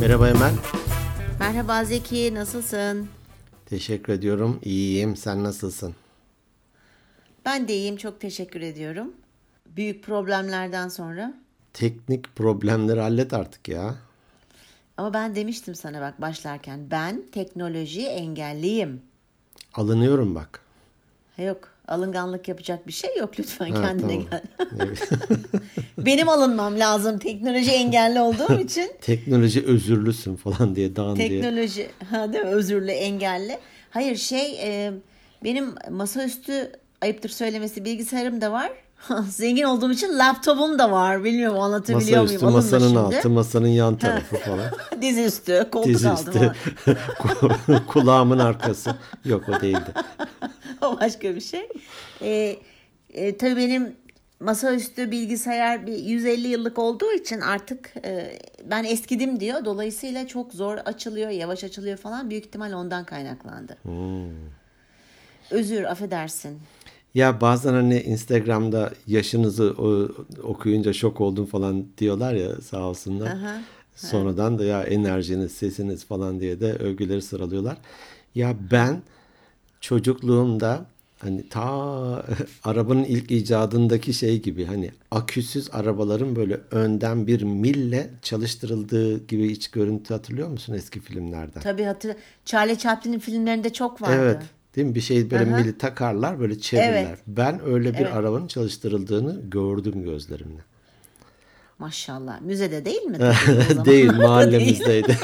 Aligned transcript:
Merhaba 0.00 0.28
Emel. 0.28 0.52
Merhaba 1.40 1.84
Zeki, 1.84 2.34
nasılsın? 2.34 3.08
Teşekkür 3.66 4.12
ediyorum. 4.12 4.60
İyiyim. 4.62 5.16
Sen 5.16 5.44
nasılsın? 5.44 5.94
Ben 7.44 7.68
de 7.68 7.74
iyiyim, 7.74 7.96
çok 7.96 8.20
teşekkür 8.20 8.60
ediyorum. 8.60 9.12
Büyük 9.66 10.04
problemlerden 10.04 10.88
sonra. 10.88 11.34
Teknik 11.72 12.36
problemleri 12.36 13.00
hallet 13.00 13.32
artık 13.32 13.68
ya. 13.68 13.94
Ama 14.96 15.14
ben 15.14 15.34
demiştim 15.34 15.74
sana 15.74 16.00
bak 16.00 16.20
başlarken, 16.20 16.90
ben 16.90 17.22
teknoloji 17.32 18.06
engelliyim. 18.06 19.02
Alınıyorum 19.74 20.34
bak. 20.34 20.60
Ha 21.36 21.42
yok, 21.42 21.68
alınganlık 21.90 22.48
yapacak 22.48 22.86
bir 22.86 22.92
şey 22.92 23.16
yok 23.18 23.30
lütfen 23.38 23.70
Ha, 23.70 23.82
kendine 23.82 24.08
tamam. 24.08 24.26
gel. 24.30 24.88
Benim 25.98 26.28
alınmam 26.28 26.78
lazım 26.78 27.18
teknoloji 27.18 27.70
engelli 27.70 28.20
olduğum 28.20 28.60
için. 28.64 28.90
Teknoloji 29.00 29.64
özürlüsün 29.66 30.36
falan 30.36 30.76
diye 30.76 30.96
dan 30.96 31.16
diye. 31.16 31.28
Teknoloji, 31.28 31.88
ha 32.10 32.32
değil 32.32 32.44
mi? 32.44 32.50
Özürlü, 32.50 32.90
engelli. 32.90 33.58
Hayır 33.90 34.16
şey, 34.16 34.58
e, 34.62 34.92
benim 35.44 35.74
masaüstü 35.90 36.72
ayıptır 37.00 37.28
söylemesi 37.30 37.84
bilgisayarım 37.84 38.40
da 38.40 38.52
var. 38.52 38.70
Zengin 39.28 39.62
olduğum 39.62 39.92
için 39.92 40.18
laptopum 40.18 40.78
da 40.78 40.90
var. 40.90 41.24
Bilmiyorum 41.24 41.60
anlatabiliyor 41.60 42.22
Masa 42.22 42.34
üstü, 42.34 42.44
muyum? 42.44 42.58
Alınma 42.58 42.78
masanın 42.78 42.96
altı, 42.96 43.30
masanın 43.30 43.68
yan 43.68 43.96
tarafı 43.96 44.36
falan. 44.36 44.70
Dizüstü, 45.02 45.68
koltuk 45.72 45.88
Diz. 45.88 46.04
Ku- 46.04 47.86
Kulağımın 47.86 48.38
arkası. 48.38 48.94
Yok 49.24 49.48
o 49.48 49.60
değildi. 49.60 49.92
o 50.82 51.00
başka 51.00 51.34
bir 51.34 51.40
şey. 51.40 51.68
Ee, 52.22 52.56
e, 53.10 53.36
tabii 53.36 53.56
benim 53.56 53.96
masaüstü 54.40 55.10
bilgisayar 55.10 55.86
bir 55.86 55.96
150 55.98 56.48
yıllık 56.48 56.78
olduğu 56.78 57.12
için 57.12 57.40
artık 57.40 57.92
e, 58.04 58.38
ben 58.64 58.84
eskidim 58.84 59.40
diyor. 59.40 59.64
Dolayısıyla 59.64 60.26
çok 60.26 60.52
zor 60.52 60.76
açılıyor, 60.76 61.30
yavaş 61.30 61.64
açılıyor 61.64 61.96
falan. 61.96 62.30
Büyük 62.30 62.46
ihtimal 62.46 62.72
ondan 62.72 63.04
kaynaklandı. 63.04 63.76
Hmm. 63.82 64.50
Özür, 65.50 65.84
affedersin. 65.84 66.60
Ya 67.14 67.40
bazen 67.40 67.72
hani 67.72 68.00
Instagram'da 68.00 68.92
yaşınızı 69.06 69.74
o- 69.78 70.08
okuyunca 70.42 70.92
şok 70.92 71.20
oldum 71.20 71.46
falan 71.46 71.86
diyorlar 71.98 72.34
ya 72.34 72.60
sağ 72.60 72.82
olsunlar. 72.82 73.26
Aha, 73.28 73.60
Sonradan 73.96 74.58
da 74.58 74.64
ya 74.64 74.82
enerjiniz, 74.82 75.52
sesiniz 75.52 76.04
falan 76.04 76.40
diye 76.40 76.60
de 76.60 76.72
övgüleri 76.72 77.22
sıralıyorlar. 77.22 77.78
Ya 78.34 78.56
ben 78.70 79.02
çocukluğumda 79.80 80.86
hani 81.18 81.48
ta 81.48 81.62
arabanın 82.64 83.04
ilk 83.04 83.30
icadındaki 83.30 84.12
şey 84.12 84.42
gibi 84.42 84.64
hani 84.64 84.90
aküsüz 85.10 85.68
arabaların 85.72 86.36
böyle 86.36 86.60
önden 86.70 87.26
bir 87.26 87.42
mille 87.42 88.10
çalıştırıldığı 88.22 89.26
gibi 89.26 89.46
iç 89.46 89.68
görüntü 89.70 90.14
hatırlıyor 90.14 90.48
musun 90.48 90.74
eski 90.74 91.00
filmlerden? 91.00 91.60
Tabii 91.60 91.82
hatır 91.82 92.16
Charlie 92.44 92.78
Chaplin'in 92.78 93.18
filmlerinde 93.18 93.72
çok 93.72 94.02
vardı. 94.02 94.14
Evet. 94.14 94.42
Değil 94.76 94.86
mi? 94.86 94.94
Bir 94.94 95.00
şey 95.00 95.30
böyle 95.30 95.50
Aha. 95.50 95.58
mili 95.60 95.78
takarlar 95.78 96.40
böyle 96.40 96.58
çevirirler. 96.60 97.04
Evet. 97.08 97.18
Ben 97.26 97.60
öyle 97.66 97.92
bir 97.92 97.98
Evet. 97.98 98.12
arabanın 98.14 98.46
çalıştırıldığını 98.46 99.40
gördüm 99.50 100.02
gözlerimle. 100.04 100.60
Maşallah. 101.78 102.40
Müzede 102.40 102.84
değil 102.84 103.02
mi? 103.02 103.18
Değil 103.84 104.12
mahallemizdeydi. 104.16 105.18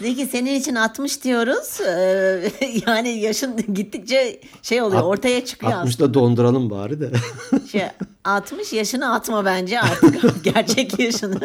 Zeki 0.00 0.26
senin 0.32 0.54
için 0.54 0.74
60 0.74 1.24
diyoruz. 1.24 1.80
Ee, 1.80 2.50
yani 2.86 3.08
yaşın 3.08 3.74
gittikçe 3.74 4.40
şey 4.62 4.82
oluyor 4.82 5.02
ortaya 5.02 5.44
çıkıyor 5.44 5.72
aslında. 5.72 5.90
60'da 5.90 6.14
donduralım 6.14 6.70
bari 6.70 7.00
de. 7.00 7.10
Şey, 7.72 7.82
60 8.24 8.72
yaşını 8.72 9.14
atma 9.14 9.44
bence 9.44 9.80
artık 9.80 10.44
gerçek 10.44 10.98
yaşını. 10.98 11.40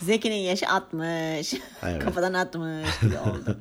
Zeki'nin 0.00 0.34
yaşı 0.36 0.68
60. 0.68 1.54
Evet. 1.82 2.02
Kafadan 2.04 2.34
60 2.34 3.00
gibi 3.00 3.18
oldu. 3.30 3.58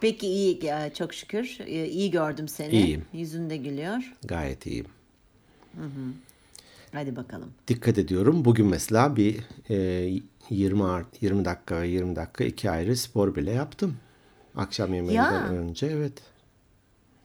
Peki 0.00 0.26
iyi 0.26 0.60
çok 0.98 1.14
şükür. 1.14 1.56
Ee, 1.66 1.86
İyi 1.86 2.10
gördüm 2.10 2.48
seni. 2.48 2.72
İyiyim. 2.72 3.04
Yüzünde 3.12 3.56
gülüyor. 3.56 4.12
Gayet 4.24 4.66
iyiyim. 4.66 4.86
Hadi 6.92 7.16
bakalım. 7.16 7.50
Dikkat 7.68 7.98
ediyorum. 7.98 8.44
Bugün 8.44 8.66
mesela 8.66 9.16
bir 9.16 9.36
e, 9.70 10.08
20 10.50 10.84
art- 10.84 11.22
20 11.22 11.44
dakika 11.44 11.84
20 11.84 12.16
dakika 12.16 12.44
iki 12.44 12.70
ayrı 12.70 12.96
spor 12.96 13.34
bile 13.34 13.50
yaptım. 13.50 13.96
Akşam 14.56 14.94
yemeğinden 14.94 15.32
Ya. 15.32 15.48
önce 15.48 15.86
evet. 15.86 16.12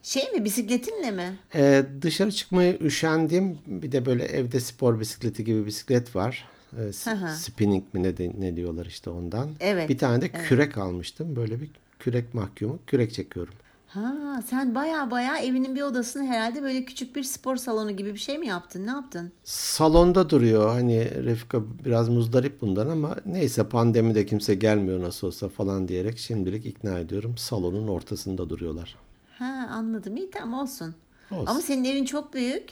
Şey 0.04 0.32
mi 0.32 0.46
bisikletinle 0.46 1.12
mi? 1.12 1.38
E, 1.56 1.86
dışarı 2.02 2.32
çıkmaya 2.32 2.74
üşendim. 2.78 3.58
Bir 3.68 3.92
de 3.92 4.06
böyle 4.06 4.26
evde 4.26 4.60
spor 4.60 5.00
bisikleti 5.00 5.44
gibi 5.44 5.66
bisiklet 5.66 6.16
var. 6.16 6.46
E, 6.74 7.10
hı. 7.12 7.36
spinning 7.36 7.84
mi 7.94 8.04
ne, 8.04 8.18
de- 8.18 8.34
ne 8.40 8.56
diyorlar 8.56 8.86
işte 8.86 9.10
ondan. 9.10 9.50
Evet, 9.60 9.90
Bir 9.90 9.98
tane 9.98 10.22
de 10.22 10.30
kürek 10.32 10.78
almıştım. 10.78 11.36
Böyle 11.36 11.62
bir 11.62 11.70
kürek 12.00 12.34
mahkumu. 12.34 12.80
Kürek 12.88 13.14
çekiyorum. 13.14 13.54
Ha, 13.88 14.42
sen 14.46 14.76
baya 14.76 15.12
baya 15.12 15.38
evinin 15.38 15.76
bir 15.76 15.82
odasını 15.82 16.26
herhalde 16.26 16.62
böyle 16.64 16.86
küçük 16.86 17.16
bir 17.16 17.24
spor 17.24 17.56
salonu 17.56 17.92
gibi 17.92 18.14
bir 18.14 18.20
şey 18.20 18.38
mi 18.38 18.48
yaptın? 18.48 18.86
Ne 18.88 18.90
yaptın? 18.92 19.32
Salonda 19.44 20.30
duruyor. 20.30 20.70
Hani 20.70 21.24
Refika 21.26 21.62
biraz 21.86 22.10
muzdarip 22.10 22.62
bundan 22.62 22.88
ama 22.90 23.16
neyse 23.26 23.70
pandemide 23.70 24.26
kimse 24.26 24.56
gelmiyor 24.56 25.02
nasıl 25.02 25.28
olsa 25.28 25.50
falan 25.50 25.88
diyerek 25.88 26.18
şimdilik 26.18 26.66
ikna 26.66 27.00
ediyorum. 27.00 27.38
Salonun 27.38 27.88
ortasında 27.88 28.50
duruyorlar. 28.50 28.96
Ha, 29.40 29.68
anladım. 29.72 30.18
İyi 30.18 30.32
tamam 30.32 30.60
olsun. 30.60 30.96
Olsun. 31.32 31.46
Ama 31.46 31.62
senin 31.62 31.84
evin 31.84 32.06
çok 32.06 32.34
büyük. 32.34 32.70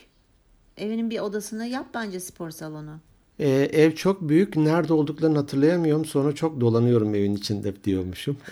Evinin 0.77 1.09
bir 1.09 1.19
odasını 1.19 1.65
yap 1.65 1.85
bence 1.93 2.19
spor 2.19 2.49
salonu. 2.51 2.99
Ee, 3.39 3.49
ev 3.73 3.95
çok 3.95 4.21
büyük. 4.21 4.55
Nerede 4.55 4.93
olduklarını 4.93 5.37
hatırlayamıyorum. 5.37 6.05
Sonra 6.05 6.35
çok 6.35 6.61
dolanıyorum 6.61 7.15
evin 7.15 7.35
içinde 7.35 7.83
diyormuşum. 7.83 8.37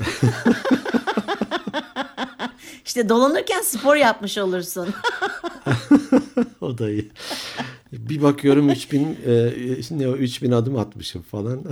İşte 2.85 3.09
dolanırken 3.09 3.61
spor 3.61 3.95
yapmış 3.95 4.37
olursun. 4.37 4.89
o 6.61 6.77
da 6.77 6.89
iyi. 6.89 7.11
Bir 7.91 8.21
bakıyorum 8.21 8.69
3000 8.69 9.17
e, 9.25 9.53
ne 9.91 10.07
o 10.07 10.15
3000 10.15 10.51
adım 10.51 10.77
atmışım 10.77 11.21
falan. 11.21 11.63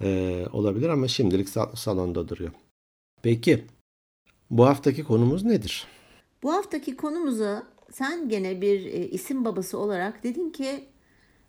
Ee, 0.00 0.46
olabilir 0.52 0.88
ama 0.88 1.08
şimdilik 1.08 1.48
sal- 1.48 1.74
salonda 1.74 2.28
duruyor. 2.28 2.50
Peki 3.22 3.64
bu 4.50 4.66
haftaki 4.66 5.04
konumuz 5.04 5.44
nedir? 5.44 5.86
Bu 6.42 6.52
haftaki 6.52 6.96
konumuzu 6.96 7.62
sen 7.94 8.28
gene 8.28 8.60
bir 8.60 8.84
e, 8.86 9.08
isim 9.08 9.44
babası 9.44 9.78
olarak 9.78 10.22
dedin 10.22 10.50
ki 10.50 10.84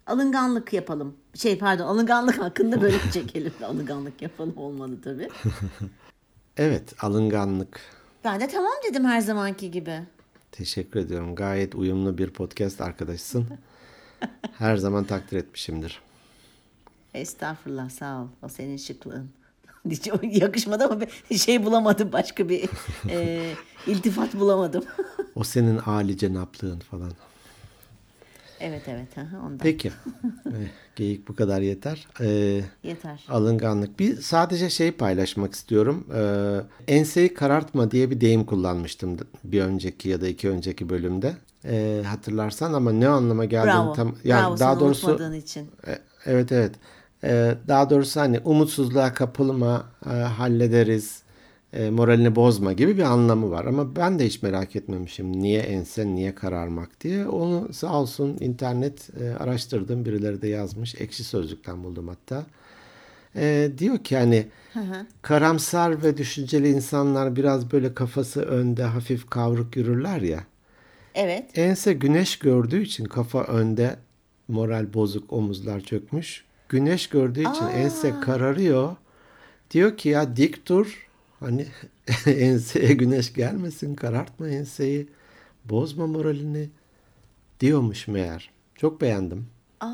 alınganlık 0.08 0.74
yapalım. 0.74 1.16
Şey 1.34 1.58
pardon 1.58 1.88
alınganlık 1.88 2.40
hakkında 2.40 2.82
böyle 2.82 2.98
çekelim. 3.14 3.54
alınganlık 3.64 4.22
yapalım 4.22 4.58
olmadı 4.58 4.98
tabii. 5.04 5.30
Evet 6.58 7.04
alınganlık. 7.04 7.80
Ben 8.24 8.40
de 8.40 8.48
tamam 8.48 8.72
dedim 8.90 9.06
her 9.06 9.22
zamanki 9.22 9.72
gibi. 9.72 10.00
Teşekkür 10.52 11.00
ediyorum. 11.00 11.36
Gayet 11.36 11.76
uyumlu 11.76 12.18
bir 12.18 12.30
podcast 12.30 12.82
arkadaşsın. 12.82 13.48
Her 14.58 14.78
zaman 14.78 15.04
takdir 15.04 15.38
etmişimdir. 15.38 16.02
Estağfurullah 17.14 17.90
sağ 17.90 18.22
ol. 18.22 18.28
O 18.42 18.50
senin 18.50 18.78
şıklığın. 18.78 19.30
Hiç 19.90 20.10
yakışmadı 20.42 20.84
ama 20.84 21.02
bir 21.32 21.38
şey 21.38 21.66
bulamadım. 21.66 22.12
Başka 22.12 22.50
bir 22.50 22.70
e, 23.10 23.50
iltifat 23.88 24.34
bulamadım. 24.36 24.84
O 25.36 25.44
senin 25.44 25.78
âli 25.78 26.18
cenaplığın 26.18 26.80
falan. 26.80 27.12
evet 28.60 28.82
evet. 28.88 29.18
aha, 29.18 29.38
Ondan. 29.46 29.58
Peki. 29.58 29.92
Eh, 30.46 30.68
Geyik 30.96 31.28
bu 31.28 31.36
kadar 31.36 31.62
yeter. 31.62 32.08
Ee, 32.22 32.62
Yeter. 32.84 33.26
alınganlık. 33.30 34.00
Bir 34.00 34.22
sadece 34.22 34.70
şey 34.70 34.92
paylaşmak 34.92 35.54
istiyorum. 35.54 36.08
Ee, 36.16 36.94
enseyi 36.94 37.34
karartma 37.34 37.92
diye 37.92 38.12
bir 38.12 38.22
deyim 38.22 38.46
kullanmıştım 38.46 39.18
bir 39.44 39.62
önceki 39.62 40.10
ya 40.10 40.22
da 40.22 40.28
iki 40.28 40.50
önceki 40.50 40.90
bölümde. 40.90 41.34
Ee, 41.66 42.02
hatırlarsan 42.08 42.74
ama 42.74 42.92
ne 42.92 43.08
anlama 43.08 43.46
geldiğini 43.46 43.74
Bravo. 43.74 43.94
tam 43.94 44.16
Bravo 44.26 44.58
sana 44.58 44.82
unutmadığın 44.84 45.34
için. 45.34 45.70
E, 45.88 46.00
Evet 46.26 46.52
evet. 46.52 46.76
E, 47.26 47.56
Daha 47.68 47.90
doğrusu 47.90 48.20
hani 48.20 48.40
umutsuzluğa 48.40 49.14
kapılma, 49.14 49.86
e, 50.06 50.10
hallederiz, 50.10 51.24
e, 51.74 51.90
moralini 51.90 52.36
bozma 52.36 52.74
gibi 52.74 52.98
bir 52.98 53.04
anlamı 53.04 53.52
var. 53.52 53.66
Ama 53.66 53.96
ben 53.96 54.20
de 54.20 54.26
hiç 54.26 54.42
merak 54.44 54.76
etmemişim 54.76 55.32
niye 55.42 55.60
ense, 55.62 56.08
niye 56.08 56.36
kararmak 56.36 57.02
diye. 57.02 57.28
Onu 57.28 57.74
sağ 57.74 58.02
olsun 58.02 58.38
internet 58.40 59.10
e, 59.22 59.36
araştırdım. 59.44 60.06
Birileri 60.06 60.42
de 60.42 60.48
yazmış. 60.48 60.96
Ekşi 61.02 61.24
Sözlük'ten 61.24 61.84
buldum 61.84 62.08
hatta. 62.08 62.44
E, 63.36 63.72
diyor 63.78 63.98
ki 63.98 64.18
hani 64.18 64.48
karamsar 65.22 66.04
ve 66.04 66.18
düşünceli 66.18 66.70
insanlar 66.70 67.36
biraz 67.36 67.72
böyle 67.72 67.94
kafası 67.94 68.42
önde 68.42 68.84
hafif 68.84 69.30
kavruk 69.30 69.76
yürürler 69.78 70.22
ya. 70.22 70.44
Evet. 71.16 71.58
Ense 71.58 71.94
güneş 71.94 72.40
gördüğü 72.40 72.82
için 72.82 73.06
kafa 73.06 73.44
önde, 73.44 73.96
moral 74.48 74.94
bozuk, 74.94 75.34
omuzlar 75.34 75.80
çökmüş. 75.80 76.45
Güneş 76.70 77.08
gördüğü 77.08 77.42
için 77.42 77.68
ense 77.68 78.14
kararıyor. 78.22 78.96
Diyor 79.72 79.98
ki 79.98 80.10
ya 80.10 80.38
dik 80.38 80.68
dur. 80.68 81.08
Hani 81.40 81.68
enseye 82.26 82.94
güneş 82.94 83.34
gelmesin, 83.34 83.96
karartma 83.96 84.48
enseyi. 84.50 85.08
Bozma 85.66 86.08
moralini 86.08 86.70
diyormuş 87.60 88.08
meğer. 88.08 88.52
Çok 88.76 89.02
beğendim. 89.02 89.48
Aa, 89.80 89.90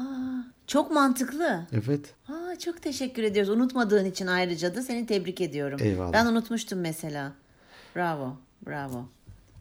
çok 0.68 0.91
mantıklı. 0.91 1.68
Evet. 1.73 2.13
Aa, 2.27 2.59
çok 2.59 2.81
teşekkür 2.81 3.24
ediyoruz. 3.24 3.50
Unutmadığın 3.50 4.06
için 4.06 4.27
ayrıca 4.27 4.75
da 4.75 4.81
seni 4.81 5.06
tebrik 5.06 5.41
ediyorum. 5.41 5.79
Eyvallah. 5.81 6.13
Ben 6.13 6.25
unutmuştum 6.25 6.79
mesela. 6.79 7.33
Bravo, 7.95 8.38
bravo. 8.67 9.06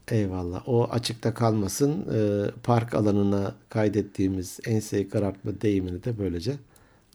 Eyvallah. 0.09 0.69
O 0.69 0.85
açıkta 0.85 1.35
kalmasın. 1.35 2.07
Ee, 2.15 2.51
park 2.63 2.95
alanına 2.95 3.55
kaydettiğimiz 3.69 4.61
enseyi 4.67 5.09
karartma 5.09 5.61
deyimini 5.61 6.05
de 6.05 6.19
böylece 6.19 6.57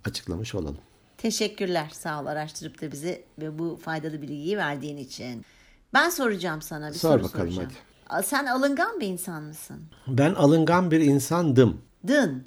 açıklamış 0.06 0.56
olalım. 0.56 0.78
Teşekkürler. 1.18 1.90
Sağ 1.94 2.22
ol 2.22 2.26
araştırıp 2.26 2.82
da 2.82 2.92
bize 2.92 3.24
ve 3.40 3.60
bu 3.60 3.80
faydalı 3.84 4.22
bilgiyi 4.22 4.58
verdiğin 4.58 4.98
için. 4.98 5.46
Ben 5.94 6.10
soracağım 6.10 6.62
sana 6.62 6.90
bir 6.90 6.94
Sor 6.94 7.10
soru 7.12 7.24
bakalım, 7.24 7.52
soracağım. 7.52 7.72
Aa, 8.10 8.24
Sen 8.24 8.46
alıngan 8.46 9.00
bir 9.00 9.08
insan 9.08 9.44
mısın? 9.44 9.82
Ben 10.08 10.34
alıngan 10.34 10.92
bir 10.92 11.00
insandım. 11.00 11.82
Dın. 12.08 12.44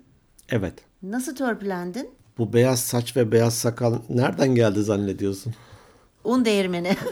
Evet. 0.49 0.75
Nasıl 1.03 1.37
törpülendin? 1.37 2.11
Bu 2.39 2.53
beyaz 2.53 2.81
saç 2.81 3.17
ve 3.17 3.33
beyaz 3.33 3.55
sakal 3.55 3.99
nereden 4.09 4.55
geldi 4.55 4.83
zannediyorsun? 4.83 5.55
Un 6.25 6.45
değirmeni. 6.45 6.97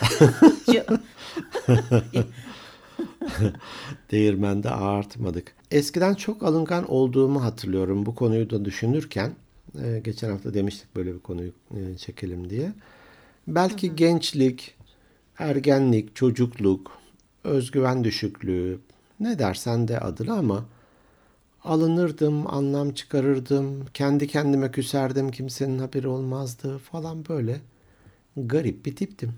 Değirmende 4.10 4.70
ağartmadık. 4.70 5.52
Eskiden 5.70 6.14
çok 6.14 6.42
alıngan 6.42 6.90
olduğumu 6.90 7.44
hatırlıyorum 7.44 8.06
bu 8.06 8.14
konuyu 8.14 8.50
da 8.50 8.64
düşünürken. 8.64 9.32
Ee, 9.82 10.00
geçen 10.05 10.31
hafta 10.31 10.55
demiştik 10.55 10.96
böyle 10.96 11.14
bir 11.14 11.20
konuyu 11.20 11.52
e, 11.70 11.96
çekelim 11.96 12.50
diye. 12.50 12.73
Belki 13.46 13.96
gençlik, 13.96 14.75
ergenlik, 15.38 16.17
çocukluk, 16.17 16.99
özgüven 17.44 18.05
düşüklüğü 18.05 18.78
ne 19.20 19.38
dersen 19.38 19.88
de 19.88 20.00
adına 20.00 20.34
ama 20.34 20.64
alınırdım, 21.64 22.55
anlam 22.55 22.93
çıkarırdım, 22.93 23.87
kendi 23.94 24.26
kendime 24.26 24.70
küserdim, 24.70 25.31
kimsenin 25.31 25.78
haberi 25.78 26.08
olmazdı 26.08 26.78
falan 26.78 27.28
böyle 27.28 27.61
garip 28.37 28.87
bir 28.87 28.96
tiptim. 28.96 29.34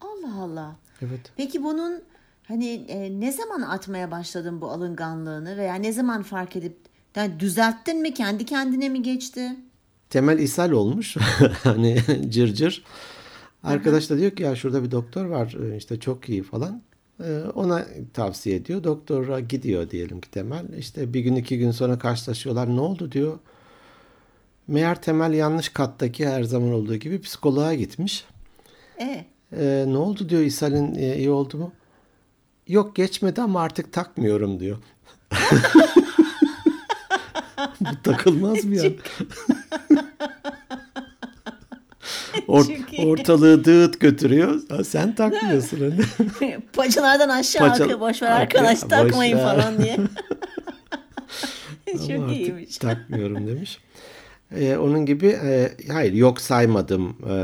Allah 0.00 0.42
Allah. 0.42 0.76
Evet. 1.02 1.32
Peki 1.36 1.62
bunun 1.62 2.02
hani 2.48 2.68
e, 2.88 3.20
ne 3.20 3.32
zaman 3.32 3.60
atmaya 3.60 4.10
başladın 4.10 4.60
bu 4.60 4.70
alınganlığını 4.70 5.56
veya 5.56 5.74
ne 5.74 5.92
zaman 5.92 6.22
fark 6.22 6.56
edip 6.56 6.87
yani 7.18 7.40
düzelttin 7.40 8.00
mi 8.02 8.14
kendi 8.14 8.44
kendine 8.46 8.88
mi 8.88 9.02
geçti? 9.02 9.56
temel 10.10 10.38
ishal 10.38 10.70
olmuş. 10.70 11.16
hani 11.62 11.96
cırcır. 12.06 12.54
Cır. 12.54 12.84
Arkadaş 13.62 14.10
da 14.10 14.18
diyor 14.18 14.30
ki 14.30 14.42
ya 14.42 14.56
şurada 14.56 14.82
bir 14.84 14.90
doktor 14.90 15.24
var 15.24 15.56
e, 15.72 15.76
işte 15.76 16.00
çok 16.00 16.28
iyi 16.28 16.42
falan. 16.42 16.82
Ee, 17.24 17.40
Ona 17.54 17.86
tavsiye 18.14 18.56
ediyor. 18.56 18.84
Doktora 18.84 19.40
gidiyor 19.40 19.90
diyelim 19.90 20.20
ki 20.20 20.30
Temel. 20.30 20.64
İşte 20.78 21.14
bir 21.14 21.20
gün 21.20 21.36
iki 21.36 21.58
gün 21.58 21.70
sonra 21.70 21.98
karşılaşıyorlar. 21.98 22.76
Ne 22.76 22.80
oldu 22.80 23.12
diyor. 23.12 23.38
Meğer 24.68 25.02
Temel 25.02 25.32
yanlış 25.32 25.68
kattaki 25.68 26.28
her 26.28 26.42
zaman 26.42 26.72
olduğu 26.72 26.96
gibi 26.96 27.20
psikoloğa 27.20 27.74
gitmiş. 27.74 28.24
E 29.00 29.24
Ee, 29.56 29.84
ne 29.88 29.96
oldu 29.96 30.28
diyor 30.28 30.42
ishalin 30.42 30.94
e, 30.94 31.16
iyi 31.16 31.30
oldu 31.30 31.58
mu? 31.58 31.72
Yok 32.68 32.96
geçmedi 32.96 33.42
ama 33.42 33.60
artık 33.60 33.92
takmıyorum 33.92 34.60
diyor. 34.60 34.78
Bu 37.80 38.02
takılmaz 38.02 38.64
mı 38.64 38.76
ya? 38.76 38.82
Or- 42.48 43.06
ortalığı 43.06 43.64
dağıt 43.64 44.00
götürüyor. 44.00 44.60
Ha, 44.68 44.84
sen 44.84 45.14
takmıyorsun 45.14 45.78
hani. 45.80 46.00
paçalardan 46.72 47.28
aşağı 47.28 47.68
Paça- 47.68 47.82
akıyor. 47.82 48.00
Boş 48.00 48.22
ver 48.22 48.30
arkadaş 48.30 48.82
boş 48.82 48.88
takmayın 48.90 49.36
ver. 49.38 49.42
falan 49.42 49.78
diye. 49.78 49.96
Çok 52.08 52.32
iyiymiş. 52.32 52.78
takmıyorum 52.78 53.46
demiş. 53.46 53.78
Ee, 54.56 54.76
onun 54.76 55.06
gibi 55.06 55.26
e, 55.28 55.72
hayır 55.92 56.12
yok 56.12 56.40
saymadım 56.40 57.16
e, 57.30 57.34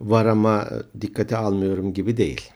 var 0.00 0.26
ama 0.26 0.68
dikkate 1.00 1.36
almıyorum 1.36 1.94
gibi 1.94 2.16
değil. 2.16 2.50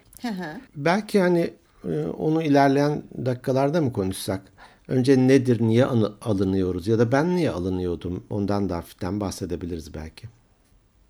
Belki 0.76 1.20
hani 1.20 1.50
e, 1.84 2.04
onu 2.18 2.42
ilerleyen 2.42 3.02
dakikalarda 3.26 3.80
mı 3.80 3.92
konuşsak? 3.92 4.40
Önce 4.88 5.28
nedir, 5.28 5.60
niye 5.60 5.84
alınıyoruz 6.20 6.86
ya 6.86 6.98
da 6.98 7.12
ben 7.12 7.36
niye 7.36 7.50
alınıyordum? 7.50 8.24
Ondan 8.30 8.68
da 8.68 8.76
hafiften 8.76 9.20
bahsedebiliriz 9.20 9.94
belki. 9.94 10.26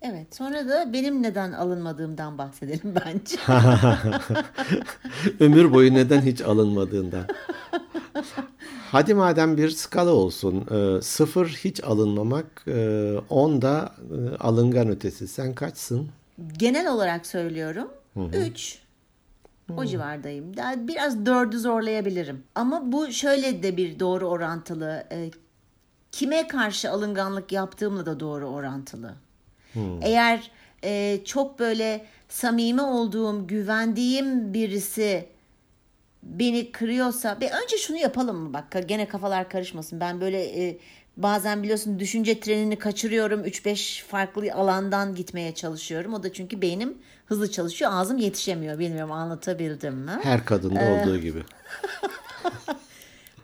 evet 0.01 0.35
sonra 0.35 0.69
da 0.69 0.93
benim 0.93 1.23
neden 1.23 1.51
alınmadığımdan 1.51 2.37
bahsedelim 2.37 2.95
bence. 3.05 3.37
Ömür 5.39 5.73
boyu 5.73 5.93
neden 5.93 6.21
hiç 6.21 6.41
alınmadığından. 6.41 7.25
Hadi 8.91 9.13
madem 9.13 9.57
bir 9.57 9.69
skala 9.69 10.11
olsun. 10.11 10.65
E, 10.71 11.01
sıfır 11.01 11.47
hiç 11.47 11.83
alınmamak, 11.83 12.63
e, 12.67 13.13
on 13.29 13.61
da 13.61 13.91
e, 13.99 14.37
alıngan 14.37 14.89
ötesi. 14.89 15.27
Sen 15.27 15.55
kaçsın? 15.55 16.09
Genel 16.57 16.93
olarak 16.93 17.25
söylüyorum. 17.25 17.87
3. 19.69 19.77
O 19.77 19.85
civardayım. 19.85 20.57
Daha 20.57 20.87
biraz 20.87 21.25
dördü 21.25 21.59
zorlayabilirim. 21.59 22.43
Ama 22.55 22.91
bu 22.91 23.11
şöyle 23.11 23.63
de 23.63 23.77
bir 23.77 23.99
doğru 23.99 24.27
orantılı. 24.27 25.03
E, 25.11 25.31
kime 26.11 26.47
karşı 26.47 26.91
alınganlık 26.91 27.51
yaptığımla 27.51 28.05
da 28.05 28.19
doğru 28.19 28.47
orantılı. 28.47 29.13
Eğer 30.01 30.51
e, 30.83 31.19
çok 31.25 31.59
böyle 31.59 32.05
samimi 32.29 32.81
olduğum, 32.81 33.47
güvendiğim 33.47 34.53
birisi 34.53 35.29
beni 36.23 36.71
kırıyorsa 36.71 37.41
bir 37.41 37.51
önce 37.51 37.77
şunu 37.77 37.97
yapalım 37.97 38.37
mı? 38.37 38.53
Bak 38.53 38.65
gene 38.87 39.07
kafalar 39.07 39.49
karışmasın. 39.49 39.99
Ben 39.99 40.21
böyle 40.21 40.67
e, 40.67 40.77
bazen 41.17 41.63
biliyorsun 41.63 41.99
düşünce 41.99 42.39
trenini 42.39 42.79
kaçırıyorum. 42.79 43.45
3-5 43.45 44.03
farklı 44.03 44.53
alandan 44.53 45.15
gitmeye 45.15 45.55
çalışıyorum. 45.55 46.13
O 46.13 46.23
da 46.23 46.33
çünkü 46.33 46.61
beynim 46.61 46.97
hızlı 47.25 47.51
çalışıyor 47.51 47.91
ağzım 47.93 48.17
yetişemiyor. 48.17 48.79
Bilmiyorum 48.79 49.11
anlatabildim 49.11 49.93
mi? 49.93 50.19
Her 50.23 50.45
kadında 50.45 50.79
olduğu 50.79 51.17
gibi. 51.17 51.43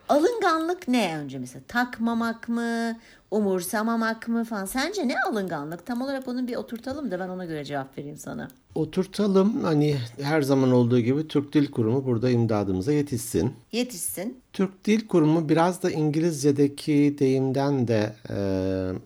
Alınganlık 0.08 0.88
ne 0.88 1.18
önce 1.18 1.38
mesela 1.38 1.62
takmamak 1.68 2.48
mı 2.48 2.98
umursamamak 3.30 4.28
mı 4.28 4.44
falan 4.44 4.64
sence 4.64 5.08
ne 5.08 5.14
alınganlık 5.28 5.86
tam 5.86 6.02
olarak 6.02 6.28
onu 6.28 6.48
bir 6.48 6.56
oturtalım 6.56 7.10
da 7.10 7.20
ben 7.20 7.28
ona 7.28 7.44
göre 7.44 7.64
cevap 7.64 7.98
vereyim 7.98 8.16
sana. 8.16 8.48
Oturtalım 8.74 9.64
hani 9.64 9.96
her 10.22 10.42
zaman 10.42 10.72
olduğu 10.72 11.00
gibi 11.00 11.28
Türk 11.28 11.52
Dil 11.52 11.70
Kurumu 11.70 12.04
burada 12.04 12.30
imdadımıza 12.30 12.92
yetişsin. 12.92 13.52
Yetişsin. 13.72 14.40
Türk 14.52 14.84
Dil 14.84 15.08
Kurumu 15.08 15.48
biraz 15.48 15.82
da 15.82 15.90
İngilizce'deki 15.90 17.16
deyimden 17.18 17.88
de 17.88 18.14
e, 18.30 18.36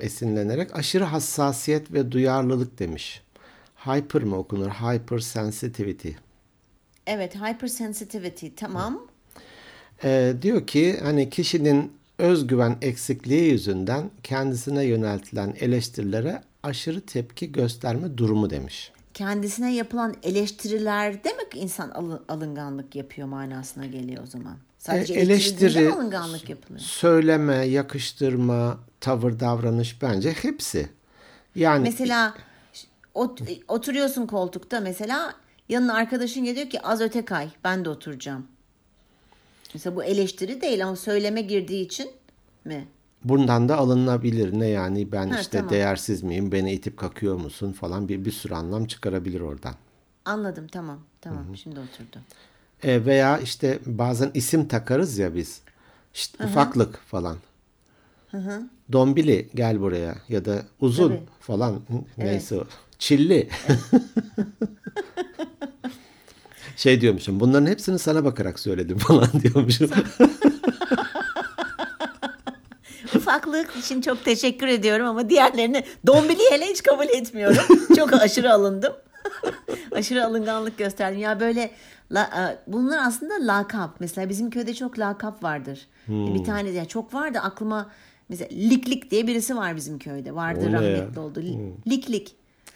esinlenerek 0.07 0.77
aşırı 0.77 1.05
hassasiyet 1.05 1.93
ve 1.93 2.13
duyarlılık 2.13 2.79
demiş. 2.79 3.23
Hyper 3.77 4.23
mı 4.23 4.37
okunur? 4.39 4.69
Hypersensitivity. 4.71 6.11
Evet 7.07 7.37
hypersensitivity 7.37 8.47
tamam. 8.57 9.08
E, 10.05 10.35
diyor 10.43 10.67
ki 10.67 10.99
hani 11.03 11.31
kişinin 11.31 11.93
özgüven 12.19 12.77
eksikliği 12.83 13.51
yüzünden 13.53 14.11
kendisine 14.23 14.85
yöneltilen 14.85 15.55
eleştirilere 15.61 16.43
aşırı 16.63 17.01
tepki 17.01 17.53
gösterme 17.53 18.19
durumu 18.19 18.51
demiş. 18.51 18.93
kendisine 19.15 19.75
yapılan 19.75 20.15
eleştirilerde 20.23 21.29
mi 21.29 21.43
insan 21.55 21.91
alı- 21.91 22.23
alınganlık 22.29 22.97
yapıyor 22.97 23.29
manasına 23.29 23.87
geliyor 23.87 24.23
o 24.23 24.27
zaman? 24.27 24.57
Sadece 24.79 25.15
E, 25.15 25.21
eleştiri 25.21 25.93
alınganlık 25.93 26.49
yapılıyor. 26.49 26.81
söyleme, 26.81 27.55
yakıştırma, 27.57 28.79
tavır, 29.01 29.41
davranış 29.41 30.03
bence 30.03 30.33
hepsi. 30.33 30.89
Yani 31.55 31.83
Mesela 31.83 32.35
ot- 33.15 33.41
oturuyorsun 33.69 34.27
koltukta 34.27 34.81
mesela 34.81 35.35
yanına 35.69 35.95
arkadaşın 35.95 36.45
geliyor 36.45 36.71
ki 36.71 36.81
az 36.83 37.01
öte 37.01 37.25
kay 37.25 37.49
ben 37.65 37.85
de 37.85 37.89
oturacağım. 37.89 38.47
Mesela 39.75 39.97
bu 39.97 40.05
eleştiri 40.05 40.61
değil 40.61 40.87
ama 40.87 40.97
söyleme 40.97 41.43
girdiği 41.43 41.85
için 41.85 42.11
mi? 42.65 42.89
bundan 43.25 43.69
da 43.69 43.77
alınabilir. 43.77 44.59
Ne 44.61 44.67
yani 44.67 45.13
ben 45.13 45.29
Ha, 45.29 45.41
işte 45.41 45.59
tamam. 45.59 45.71
değersiz 45.71 46.23
miyim, 46.23 46.53
beni 46.53 46.73
itip 46.73 46.97
kakıyor 46.97 47.37
musun 47.37 47.73
falan 47.73 48.09
bir, 48.09 48.25
bir 48.25 48.31
sürü 48.31 48.55
anlam 48.55 48.87
çıkarabilir 48.87 49.41
oradan. 49.41 49.75
Anladım 50.25 50.67
tamam 50.67 50.99
tamam 51.21 51.57
şimdi 51.57 51.81
oturdu. 51.81 52.19
E, 52.83 53.05
veya 53.05 53.39
işte 53.39 53.79
bazen 53.87 54.31
isim 54.35 54.69
takarız 54.69 55.19
ya 55.19 55.35
biz. 55.35 55.61
İşte 56.15 56.45
ufaklık 56.45 56.99
falan. 56.99 57.37
Dombili 58.93 59.49
gel 59.55 59.81
buraya 59.81 60.19
ya 60.29 60.45
da 60.45 60.63
uzun 60.81 61.09
Tabii. 61.09 61.23
falan 61.41 61.81
neyse 62.19 62.57
o. 62.57 62.65
Çilli. 62.99 63.49
şey 66.79 67.01
diyormuşum 67.01 67.41
bunların 67.41 67.67
hepsini 67.67 67.99
sana 67.99 68.25
bakarak 68.25 68.61
söyledim 68.61 68.99
falan 69.09 69.29
diyormuşum. 69.43 69.91
Ufaklık 73.17 73.77
için 73.77 74.01
çok 74.01 74.25
teşekkür 74.25 74.67
ediyorum 74.67 75.07
ama 75.07 75.31
diğerlerini 75.31 75.85
dombili 76.07 76.43
hele 76.51 76.67
hiç 76.67 76.83
kabul 76.83 77.07
etmiyorum. 77.07 77.79
Çok 77.97 78.13
aşırı 78.13 78.53
alındım. 78.53 78.93
Aşırı 79.93 80.25
alınganlık 80.25 80.79
gösterdim. 80.79 81.21
Ya 81.21 81.41
böyle 81.41 81.71
la, 82.13 82.23
e, 82.23 82.73
bunlar 82.73 83.07
aslında 83.07 83.35
lakap. 83.41 83.91
Mesela 84.01 84.29
bizim 84.29 84.51
köyde 84.51 84.75
çok 84.75 84.99
lakap 84.99 85.43
vardır. 85.43 85.87
Hmm. 86.07 86.35
Bir 86.35 86.45
tane 86.45 86.71
ya 86.71 86.85
çok 86.85 87.15
vardı 87.15 87.39
aklıma 87.43 87.91
mesela 88.29 88.49
Lik 88.53 88.89
Lik 88.89 89.11
diye 89.11 89.27
birisi 89.27 89.57
var 89.57 89.77
bizim 89.77 89.99
köyde. 89.99 90.35
Vardı 90.35 90.61
O 90.63 90.67
ne 90.67 90.71
ya? 90.73 90.81
Hmm. 90.81 90.87
rahmetli 90.87 91.21
oldu. 91.21 91.43
Lik 91.91 92.11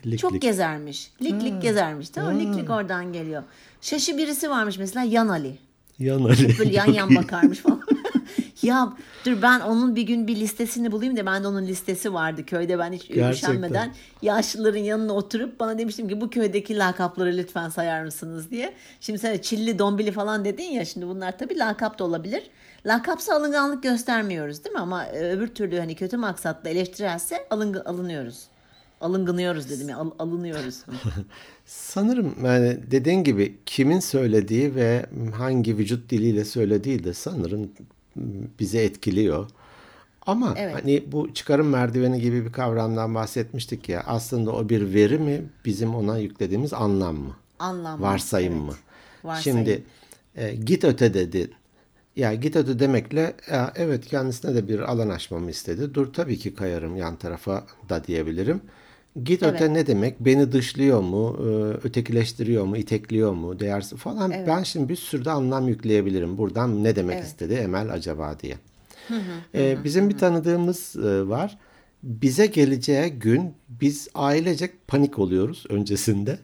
Lik. 0.06 0.18
Çok 0.18 0.32
Lik. 0.32 0.42
gezermiş. 0.42 1.10
Lik 1.22 1.44
Lik 1.44 1.62
gezermiş. 1.62 2.08
Tamam 2.10 2.34
mı? 2.34 2.40
Lik 2.40 2.56
Lik 2.56 2.70
oradan 2.70 3.12
geliyor. 3.12 3.42
Şaşı 3.80 4.16
birisi 4.18 4.50
varmış 4.50 4.78
mesela 4.78 5.04
Yan 5.04 5.28
Ali. 5.28 5.58
Yan 5.98 6.24
Ali. 6.24 6.58
Böyle 6.58 6.72
yan 6.72 6.92
yan 6.92 7.16
bakarmış 7.16 7.58
falan. 7.58 7.82
ya 8.62 8.92
dur 9.26 9.42
ben 9.42 9.60
onun 9.60 9.96
bir 9.96 10.02
gün 10.02 10.26
bir 10.26 10.36
listesini 10.36 10.92
bulayım 10.92 11.16
da 11.16 11.26
ben 11.26 11.42
de 11.44 11.48
onun 11.48 11.66
listesi 11.66 12.14
vardı 12.14 12.46
köyde 12.46 12.78
ben 12.78 12.92
hiç 12.92 13.08
Gerçekten. 13.08 13.30
üşenmeden 13.50 13.94
yaşlıların 14.22 14.78
yanına 14.78 15.12
oturup 15.12 15.60
bana 15.60 15.78
demiştim 15.78 16.08
ki 16.08 16.20
bu 16.20 16.30
köydeki 16.30 16.78
lakapları 16.78 17.36
lütfen 17.36 17.68
sayar 17.68 18.04
mısınız 18.04 18.50
diye. 18.50 18.74
Şimdi 19.00 19.18
sen 19.18 19.38
çilli 19.38 19.78
dombili 19.78 20.12
falan 20.12 20.44
dedin 20.44 20.64
ya 20.64 20.84
şimdi 20.84 21.06
bunlar 21.06 21.38
tabii 21.38 21.58
lakap 21.58 21.98
da 21.98 22.04
olabilir. 22.04 22.42
Lakapsa 22.86 23.34
alınganlık 23.34 23.82
göstermiyoruz 23.82 24.64
değil 24.64 24.74
mi 24.74 24.80
ama 24.80 25.04
e, 25.04 25.30
öbür 25.30 25.48
türlü 25.48 25.78
hani 25.78 25.94
kötü 25.94 26.16
maksatla 26.16 26.70
eleştirelse 26.70 27.46
alın, 27.50 27.74
alınıyoruz. 27.74 28.51
Alıngınıyoruz 29.02 29.70
dedim 29.70 29.88
ya 29.88 29.96
al- 29.96 30.10
alınıyoruz. 30.18 30.82
Sanırım 31.66 32.34
yani 32.44 32.78
dediğin 32.90 33.24
gibi 33.24 33.58
kimin 33.66 34.00
söylediği 34.00 34.74
ve 34.74 35.06
hangi 35.34 35.78
vücut 35.78 36.10
diliyle 36.10 36.44
söylediği 36.44 37.04
de 37.04 37.14
sanırım 37.14 37.70
bizi 38.60 38.78
etkiliyor. 38.78 39.50
Ama 40.26 40.54
Evet. 40.56 40.74
hani 40.74 41.04
bu 41.12 41.34
çıkarım 41.34 41.68
merdiveni 41.68 42.20
gibi 42.20 42.44
bir 42.44 42.52
kavramdan 42.52 43.14
bahsetmiştik 43.14 43.88
ya. 43.88 44.02
Aslında 44.06 44.52
o 44.52 44.68
bir 44.68 44.94
veri 44.94 45.18
mi, 45.18 45.42
bizim 45.64 45.94
ona 45.94 46.18
yüklediğimiz 46.18 46.72
anlam 46.72 47.16
mı? 47.16 47.36
Anlam? 47.58 48.02
Varsayım 48.02 48.52
Evet. 48.54 48.62
mı? 48.62 48.74
Varsayım. 49.24 49.58
Şimdi 49.58 49.82
e, 50.36 50.54
git 50.54 50.84
öte 50.84 51.14
dedi. 51.14 51.50
Ya 52.16 52.34
git 52.34 52.56
öte 52.56 52.78
demekle 52.78 53.34
ya 53.50 53.72
evet 53.76 54.06
kendisine 54.06 54.54
de 54.54 54.68
bir 54.68 54.80
alan 54.80 55.08
açmamı 55.08 55.50
istedi. 55.50 55.94
Dur 55.94 56.12
tabii 56.12 56.38
ki 56.38 56.54
kayarım 56.54 56.96
yan 56.96 57.16
tarafa 57.16 57.64
da 57.88 58.04
diyebilirim. 58.04 58.60
Git 59.24 59.42
Evet. 59.42 59.54
öte 59.54 59.74
ne 59.74 59.86
demek? 59.86 60.20
Beni 60.20 60.52
dışlıyor 60.52 61.00
mu? 61.00 61.36
e, 61.40 61.42
Ötekileştiriyor 61.86 62.64
mu? 62.64 62.76
itekliyor 62.76 63.32
mu? 63.32 63.60
Değersiz 63.60 63.98
falan. 63.98 64.30
Ben 64.30 64.62
şimdi 64.62 64.88
bir 64.88 64.96
sürü 64.96 65.24
de 65.24 65.30
anlam 65.30 65.68
yükleyebilirim. 65.68 66.38
Buradan 66.38 66.84
ne 66.84 66.96
demek 66.96 67.16
Evet. 67.16 67.26
istedi 67.26 67.54
Emel 67.54 67.92
acaba 67.92 68.36
diye. 68.40 68.54
E, 69.54 69.84
bizim 69.84 70.08
bir 70.08 70.18
tanıdığımız 70.18 70.96
e, 70.96 71.28
var. 71.28 71.58
Bize 72.02 72.46
geleceği 72.46 73.10
gün 73.10 73.54
biz 73.68 74.08
ailecek 74.14 74.88
panik 74.88 75.18
oluyoruz 75.18 75.64
öncesinde. 75.68 76.38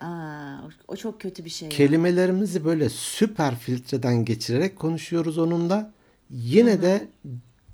Aa, 0.00 0.56
o- 0.88 0.96
çok 0.96 1.20
kötü 1.20 1.44
bir 1.44 1.50
şey. 1.50 1.68
Kelimelerimizi 1.68 2.64
böyle 2.64 2.88
süper 2.88 3.56
filtreden 3.56 4.24
geçirerek 4.24 4.76
konuşuyoruz 4.78 5.38
onunla. 5.38 5.92
Yine 6.30 6.82
de 6.82 7.08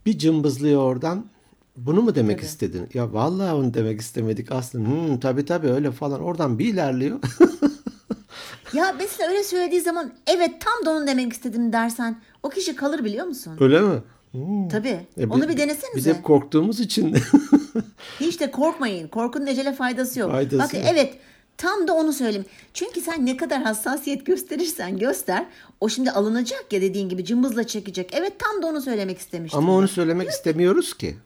bir 0.06 0.18
cımbızlıyor 0.18 0.82
oradan. 0.82 1.24
Bunu 1.86 2.02
mu 2.02 2.14
demek 2.14 2.36
Tabii. 2.36 2.46
istedin? 2.46 2.88
Ya 2.94 3.12
vallahi 3.12 3.52
onu 3.54 3.74
demek 3.74 4.00
istemedik 4.00 4.52
aslında. 4.52 4.88
Hmm, 4.88 5.20
tabii 5.20 5.44
tabii 5.44 5.68
öyle 5.68 5.90
falan. 5.90 6.20
Oradan 6.20 6.58
bir 6.58 6.64
ilerliyor. 6.74 7.20
Ya 8.72 8.94
mesela 8.98 9.30
öyle 9.30 9.44
söylediği 9.44 9.80
zaman 9.80 10.12
evet 10.26 10.50
tam 10.60 10.86
da 10.86 10.90
onu 10.90 11.06
demek 11.06 11.32
istedim 11.32 11.72
dersen 11.72 12.20
o 12.42 12.48
kişi 12.48 12.76
kalır 12.76 13.04
biliyor 13.04 13.26
musun? 13.26 13.56
öyle 13.60 13.80
mi? 13.80 14.02
Hmm. 14.32 14.68
Tabii. 14.68 15.06
E, 15.18 15.26
Onu 15.26 15.42
bi- 15.42 15.42
bir 15.42 15.48
Biz 15.48 15.56
denesenize. 15.58 16.14
hep 16.14 16.24
korktuğumuz 16.24 16.80
için. 16.80 17.16
Hiç 18.20 18.40
de 18.40 18.50
korkmayın. 18.50 19.08
Korkunun 19.08 19.46
ecele 19.46 19.72
faydası 19.72 20.20
yok. 20.20 20.30
Faydası 20.30 20.58
Bak 20.58 20.74
yok. 20.74 20.82
evet 20.86 21.14
tam 21.56 21.88
da 21.88 21.92
onu 21.94 22.12
söyleyeyim. 22.12 22.46
Çünkü 22.74 23.00
sen 23.00 23.26
ne 23.26 23.36
kadar 23.36 23.62
hassasiyet 23.62 24.26
gösterirsen 24.26 24.98
göster 24.98 25.46
o 25.80 25.88
şimdi 25.88 26.10
alınacak 26.10 26.64
ya 26.72 26.80
dediğin 26.80 27.08
gibi 27.08 27.24
cımbızla 27.24 27.64
çekecek. 27.66 28.10
Evet 28.12 28.32
tam 28.38 28.62
da 28.62 28.66
onu 28.66 28.80
söylemek 28.82 29.18
istemiştim. 29.18 29.58
Ama 29.60 29.74
onu 29.76 29.88
söylemek 29.88 30.28
istemiyoruz 30.28 30.94
ki. 30.96 31.16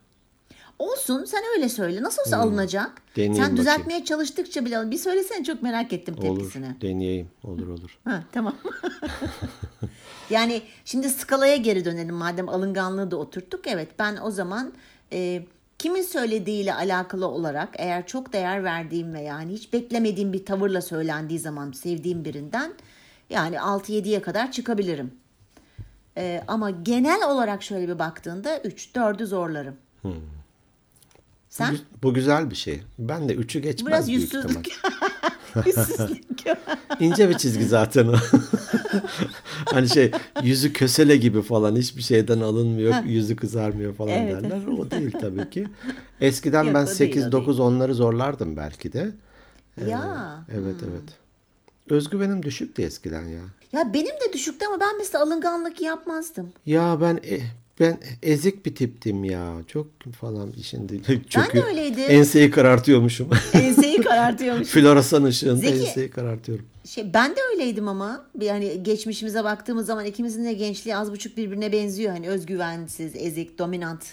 Olsun 0.85 1.25
sen 1.25 1.43
öyle 1.57 1.69
söyle. 1.69 2.03
Nasıl 2.03 2.23
olsa 2.23 2.37
alınacak. 2.37 2.89
Hmm. 2.89 3.17
Deneyeyim 3.17 3.35
sen 3.35 3.43
bakayım. 3.43 3.57
düzeltmeye 3.57 4.05
çalıştıkça 4.05 4.65
bile 4.65 4.79
alın. 4.79 4.91
Bir 4.91 4.99
söylesene 4.99 5.45
çok 5.45 5.63
merak 5.63 5.93
ettim 5.93 6.15
Olur. 6.19 6.23
tepkisini. 6.23 6.81
Deneyeyim. 6.81 7.29
Olur 7.45 7.69
olur. 7.69 7.99
Ha, 8.05 8.23
tamam. 8.33 8.55
yani 10.31 10.63
şimdi 10.85 11.09
skalaya 11.11 11.57
geri 11.57 11.85
dönelim 11.85 12.15
madem 12.15 12.49
alınganlığı 12.49 13.11
da 13.11 13.17
oturttuk. 13.17 13.67
Evet 13.67 13.89
ben 13.99 14.17
o 14.17 14.31
zaman 14.31 14.73
e, 15.13 15.43
kimin 15.79 16.03
söylediğiyle 16.03 16.75
alakalı 16.75 17.27
olarak 17.27 17.69
eğer 17.79 18.07
çok 18.07 18.33
değer 18.33 18.65
verdiğim 18.65 19.15
ve 19.15 19.21
yani 19.21 19.53
hiç 19.53 19.73
beklemediğim 19.73 20.33
bir 20.33 20.45
tavırla 20.45 20.83
söylendiği 20.83 21.39
zaman 21.39 21.73
sevdiğim 21.73 22.25
birinden 22.25 22.73
yani 23.31 23.57
6-7'ye 23.57 24.23
kadar 24.23 24.53
çıkabilirim. 24.53 25.15
E, 26.17 26.45
ama 26.49 26.71
genel 26.71 27.31
olarak 27.31 27.63
şöyle 27.63 27.89
bir 27.89 27.99
baktığında 27.99 28.59
3-4'ü 28.59 29.27
zorlarım. 29.27 29.77
Sen? 31.55 31.75
Bu, 31.75 32.09
bu 32.09 32.15
güzel 32.15 32.51
bir 32.51 32.57
şey. 32.57 32.83
Ben 32.99 33.29
de 33.29 33.35
üçü 33.35 33.61
geçmez 33.61 33.87
Biraz 33.93 34.09
büyük 34.09 34.21
yüzsüzlük. 34.21 34.67
yüzsüzlük. 35.67 36.45
İnce 37.01 37.29
bir 37.29 37.35
çizgi 37.35 37.65
zaten 37.65 38.09
o. 38.09 38.15
hani 39.65 39.89
şey 39.89 40.11
yüzü 40.43 40.73
kösele 40.73 41.17
gibi 41.17 41.43
falan 41.43 41.77
hiçbir 41.77 42.03
şeyden 42.03 42.41
alınmıyor, 42.41 43.05
yüzü 43.05 43.37
kızarmıyor 43.37 43.95
falan 43.95 44.11
Evet. 44.13 44.43
derler. 44.43 44.67
O 44.67 44.91
değil 44.91 45.13
tabii 45.21 45.51
ki. 45.51 45.67
Eskiden 46.21 46.65
Yok, 46.65 46.75
ben 46.75 46.83
o 46.83 46.87
değil, 46.87 46.97
8 46.97 47.27
o 47.27 47.33
9 47.33 47.61
onları 47.61 47.95
zorlardım 47.95 48.57
belki 48.57 48.93
de. 48.93 49.11
ya. 49.87 50.45
Evet 50.53 50.77
evet. 50.83 51.19
Özgüvenim 51.91 52.43
düşüktü 52.43 52.83
eskiden 52.83 53.25
ya. 53.25 53.43
Ya 53.73 53.95
benim 53.95 54.07
de 54.29 54.33
düşüktü 54.33 54.67
ama 54.67 54.81
ben 54.81 54.99
mesela 54.99 55.25
alınganlık 55.25 55.81
yapmazdım. 55.81 56.53
Ya 56.67 57.01
ben 57.01 57.17
e- 57.17 57.41
ben 57.81 57.99
ezik 58.23 58.67
bir 58.67 58.75
tiptim 58.75 59.25
ya. 59.25 59.55
Çok 59.67 59.87
falan 60.21 60.53
şimdi 60.63 61.01
çok 61.29 61.55
öyleydim. 61.55 62.05
enseyi 62.09 62.51
karartıyormuşum. 62.51 63.29
Enseyi 63.53 63.97
karartıyormuş. 64.03 64.69
Floresan 64.69 65.25
ışığında 65.25 65.57
Zeki. 65.57 65.75
enseyi 65.75 66.11
karartıyorum. 66.11 66.65
Şey, 66.85 67.15
ben 67.15 67.31
de 67.31 67.41
öyleydim 67.53 67.89
ama 67.89 68.25
yani 68.41 68.83
geçmişimize 68.83 69.45
baktığımız 69.45 69.87
zaman 69.87 70.05
ikimizin 70.05 70.45
de 70.45 70.53
gençliği 70.53 70.97
az 70.97 71.13
buçuk 71.13 71.37
birbirine 71.37 71.73
benziyor. 71.73 72.13
Hani 72.13 72.29
özgüvensiz, 72.29 73.13
ezik, 73.17 73.59
dominant 73.59 74.05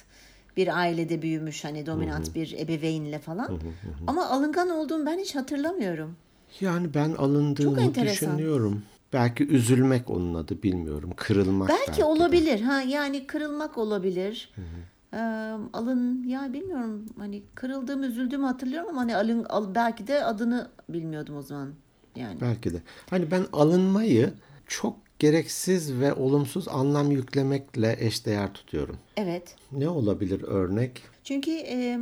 bir 0.58 0.80
ailede 0.80 1.22
büyümüş 1.22 1.64
hani 1.64 1.86
dominant 1.86 2.36
bir 2.36 2.56
ebeveynle 2.60 3.20
falan. 3.20 3.60
Ama 4.08 4.30
alıngan 4.30 4.70
olduğumu 4.70 5.06
ben 5.06 5.20
hiç 5.20 5.36
hatırlamıyorum. 5.36 6.16
Yani 6.62 6.94
ben 6.94 7.12
alındığımı 7.12 7.96
düşünüyorum. 7.96 8.84
Belki 9.14 9.48
üzülmek 9.48 10.10
onun 10.10 10.34
adı 10.34 10.64
bilmiyorum. 10.64 11.12
Kırılmak 11.16 11.70
Belki, 11.70 11.84
belki, 11.88 12.02
de. 12.02 12.06
olabilir 12.06 12.62
ha 12.62 12.82
yani 12.82 13.28
kırılmak 13.28 13.78
olabilir. 13.78 14.54
Ee, 15.14 15.18
alın 15.74 16.24
ya 16.24 16.54
bilmiyorum 16.54 17.06
hani 17.18 17.44
kırıldığımı 17.56 18.06
üzüldüğümü 18.06 18.46
hatırlıyorum 18.46 18.90
ama 18.90 19.02
hani 19.02 19.16
alın 19.16 19.44
al, 19.44 19.76
belki 19.76 20.08
de 20.08 20.26
adını 20.26 20.70
bilmiyordum 20.90 21.38
o 21.38 21.42
zaman 21.42 21.74
yani. 22.16 22.42
Belki 22.42 22.74
de. 22.74 22.82
Hani 23.10 23.32
ben 23.32 23.46
alınmayı 23.54 24.34
çok 24.68 24.98
gereksiz 25.20 26.00
ve 26.00 26.14
olumsuz 26.14 26.68
anlam 26.68 27.12
yüklemekle 27.12 27.96
eşdeğer 28.00 28.54
tutuyorum. 28.54 28.98
Evet. 29.18 29.56
Ne 29.72 29.90
olabilir 29.90 30.42
örnek? 30.44 31.04
Çünkü 31.24 31.52
e, 31.52 32.00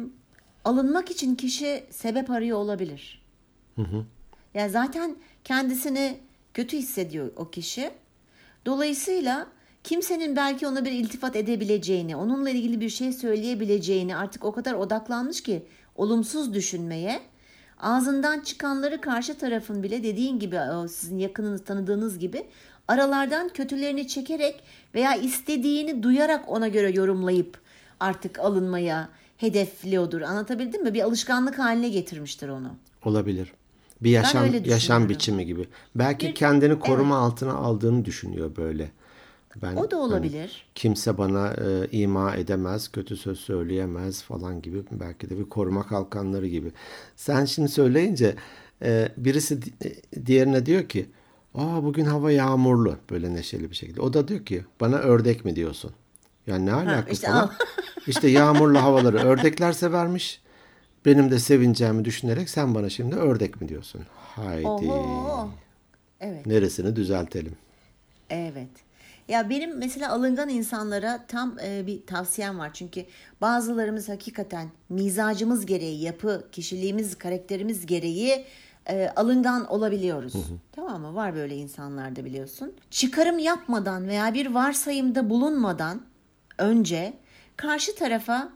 alınmak 0.66 1.12
için 1.12 1.36
kişi 1.36 1.84
sebep 1.90 2.30
arıyor 2.30 2.58
olabilir. 2.58 3.26
Ya 4.54 4.70
zaten 4.70 5.16
kendisini 5.44 6.20
kötü 6.60 6.78
hissediyor 6.78 7.32
o 7.36 7.50
kişi. 7.50 7.92
Dolayısıyla 8.66 9.48
kimsenin 9.84 10.36
belki 10.36 10.68
ona 10.68 10.86
bir 10.86 10.92
iltifat 10.92 11.36
edebileceğini, 11.36 12.16
onunla 12.16 12.50
ilgili 12.50 12.82
bir 12.82 12.90
şey 12.90 13.14
söyleyebileceğini 13.14 14.16
artık 14.16 14.46
o 14.46 14.52
kadar 14.52 14.74
odaklanmış 14.74 15.44
ki 15.44 15.66
olumsuz 15.96 16.54
düşünmeye, 16.54 17.20
ağzından 17.80 18.40
çıkanları 18.40 19.02
karşı 19.02 19.38
tarafın 19.38 19.84
bile 19.84 20.04
dediğin 20.04 20.40
gibi 20.40 20.60
sizin 20.90 21.18
yakınınız 21.20 21.64
tanıdığınız 21.64 22.20
gibi 22.20 22.46
aralardan 22.88 23.50
kötülerini 23.50 24.08
çekerek 24.08 24.64
veya 24.96 25.16
istediğini 25.16 26.04
duyarak 26.04 26.50
ona 26.50 26.68
göre 26.68 26.92
yorumlayıp 26.92 27.58
artık 28.00 28.40
alınmaya 28.40 29.10
hedefliyordur. 29.38 30.22
Anlatabildim 30.22 30.84
mi? 30.84 30.94
Bir 30.94 31.02
alışkanlık 31.02 31.60
haline 31.60 31.90
getirmiştir 31.90 32.50
onu. 32.50 32.72
Olabilir. 33.06 33.54
Bir 34.04 34.10
yaşam 34.10 34.48
yaşam 34.66 35.10
biçimi 35.10 35.46
gibi. 35.46 35.68
Belki 35.96 36.28
Bir- 36.28 36.36
kendini 36.36 36.80
koruma 36.80 37.18
altına 37.18 37.54
aldığını 37.54 38.06
düşünüyor 38.06 38.56
böyle. 38.56 38.92
Ben 39.62 39.76
O 39.76 39.92
da 39.92 39.96
hani 39.98 40.04
olabilir. 40.06 40.66
kimse 40.76 41.18
bana 41.18 41.48
e, 41.54 41.88
ima 41.92 42.36
edemez, 42.36 42.88
kötü 42.88 43.18
söz 43.18 43.40
söyleyemez 43.40 44.24
falan 44.24 44.62
gibi. 44.62 44.84
Belki 44.92 45.30
de 45.30 45.38
bir 45.40 45.44
koruma 45.50 45.88
kalkanları 45.88 46.48
gibi. 46.48 46.72
Sen 47.16 47.46
şimdi 47.46 47.70
söyleyince 47.70 48.36
e, 48.82 49.10
birisi 49.18 49.60
e, 49.86 50.26
diğerine 50.26 50.66
diyor 50.66 50.90
ki, 50.90 51.10
"Aa 51.56 51.84
bugün 51.84 52.06
hava 52.06 52.32
yağmurlu." 52.32 52.96
böyle 53.10 53.34
neşeli 53.34 53.70
bir 53.70 53.76
şekilde. 53.76 54.02
O 54.02 54.14
da 54.14 54.28
diyor 54.28 54.46
ki, 54.46 54.66
"Bana 54.82 54.96
ördek 54.98 55.46
mi 55.46 55.56
diyorsun?" 55.56 55.92
Yani 56.48 56.66
ne 56.66 56.74
alaka 56.74 57.12
işte 57.12 57.28
falan. 57.28 57.42
al. 57.42 57.50
işte 58.08 58.28
yağmurlu 58.28 58.82
havaları 58.82 59.18
ördekler 59.18 59.72
severmiş. 59.72 60.42
Benim 61.06 61.32
de 61.32 61.40
sevineceğimi 61.40 62.06
düşünerek 62.06 62.50
sen 62.50 62.76
bana 62.76 62.90
şimdi 62.90 63.16
ördek 63.16 63.62
mi 63.62 63.70
diyorsun? 63.70 64.02
Haydi. 64.16 64.68
Oho. 64.68 65.50
Evet. 66.20 66.46
Neresini 66.46 66.96
düzeltelim? 66.96 67.56
Evet. 68.30 68.70
Ya 69.28 69.50
benim 69.50 69.78
mesela 69.78 70.12
alıngan 70.12 70.50
insanlara 70.50 71.26
tam 71.28 71.60
e, 71.64 71.88
bir 71.88 72.06
tavsiyem 72.06 72.60
var. 72.60 72.70
Çünkü 72.74 73.06
bazılarımız 73.42 74.10
hakikaten 74.10 74.68
mizacımız 74.90 75.66
gereği, 75.66 76.02
yapı, 76.02 76.48
kişiliğimiz, 76.52 77.18
karakterimiz 77.18 77.86
gereği 77.86 78.46
e, 78.90 79.10
alıngan 79.16 79.66
olabiliyoruz. 79.72 80.34
Tamam 80.72 81.02
mı? 81.02 81.16
Var 81.16 81.36
böyle 81.36 81.56
insanlarda 81.56 82.26
biliyorsun. 82.26 82.74
Çıkarım 82.92 83.40
yapmadan 83.40 84.08
veya 84.08 84.34
bir 84.34 84.46
varsayımda 84.54 85.30
bulunmadan 85.30 86.02
önce 86.58 87.14
karşı 87.58 87.96
tarafa 87.96 88.50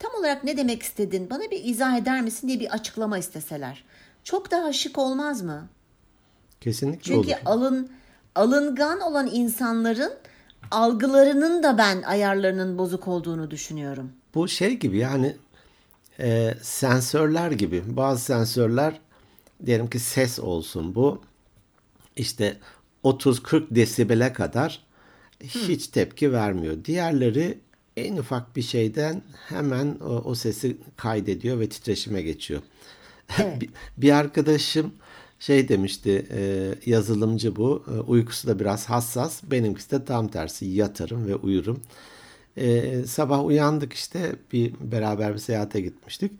tam 0.00 0.14
olarak 0.20 0.44
ne 0.44 0.56
demek 0.56 0.82
istedin, 0.82 1.30
bana 1.30 1.50
bir 1.50 1.64
izah 1.64 1.96
eder 1.96 2.22
misin 2.22 2.48
diye 2.48 2.60
bir 2.60 2.74
açıklama 2.74 3.18
isteseler. 3.18 3.84
Çok 4.24 4.50
daha 4.50 4.72
şık 4.72 4.98
olmaz 4.98 5.42
mı? 5.42 5.68
Kesinlikle 6.60 7.02
Çünkü 7.02 7.28
olur. 7.28 7.40
alın 7.44 7.90
alıngan 8.34 9.00
olan 9.00 9.26
insanların 9.32 10.12
algılarının 10.70 11.62
da 11.62 11.78
ben 11.78 12.02
ayarlarının 12.02 12.78
bozuk 12.78 13.08
olduğunu 13.08 13.50
düşünüyorum. 13.50 14.12
Bu 14.34 14.48
şey 14.48 14.76
gibi 14.76 14.98
yani 14.98 15.36
e, 16.20 16.54
sensörler 16.62 17.50
gibi. 17.50 17.82
Bazı 17.86 18.24
sensörler 18.24 19.00
diyelim 19.66 19.90
ki 19.90 19.98
ses 19.98 20.38
olsun 20.38 20.94
bu 20.94 21.22
işte 22.16 22.56
30-40 23.04 23.74
desibele 23.74 24.32
kadar 24.32 24.84
hiç 25.42 25.86
tepki 25.86 26.32
vermiyor. 26.32 26.84
Diğerleri 26.84 27.58
en 27.96 28.16
ufak 28.16 28.56
bir 28.56 28.62
şeyden 28.62 29.22
hemen 29.48 29.96
o, 30.00 30.22
o 30.24 30.34
sesi 30.34 30.76
kaydediyor 30.96 31.60
ve 31.60 31.68
titreşime 31.68 32.22
geçiyor. 32.22 32.62
Evet. 33.38 33.60
bir, 33.60 33.70
bir 33.96 34.10
arkadaşım 34.10 34.92
şey 35.40 35.68
demişti 35.68 36.26
e, 36.30 36.74
yazılımcı 36.86 37.56
bu 37.56 37.84
e, 37.88 38.00
uykusu 38.00 38.48
da 38.48 38.58
biraz 38.58 38.86
hassas 38.86 39.42
benimkisi 39.50 39.90
de 39.90 40.04
tam 40.04 40.28
tersi 40.28 40.66
yatarım 40.66 41.26
ve 41.26 41.34
uyurum. 41.34 41.80
E, 42.56 43.02
sabah 43.06 43.44
uyandık 43.44 43.92
işte 43.92 44.36
bir 44.52 44.74
beraber 44.80 45.34
bir 45.34 45.38
seyahate 45.38 45.80
gitmiştik. 45.80 46.32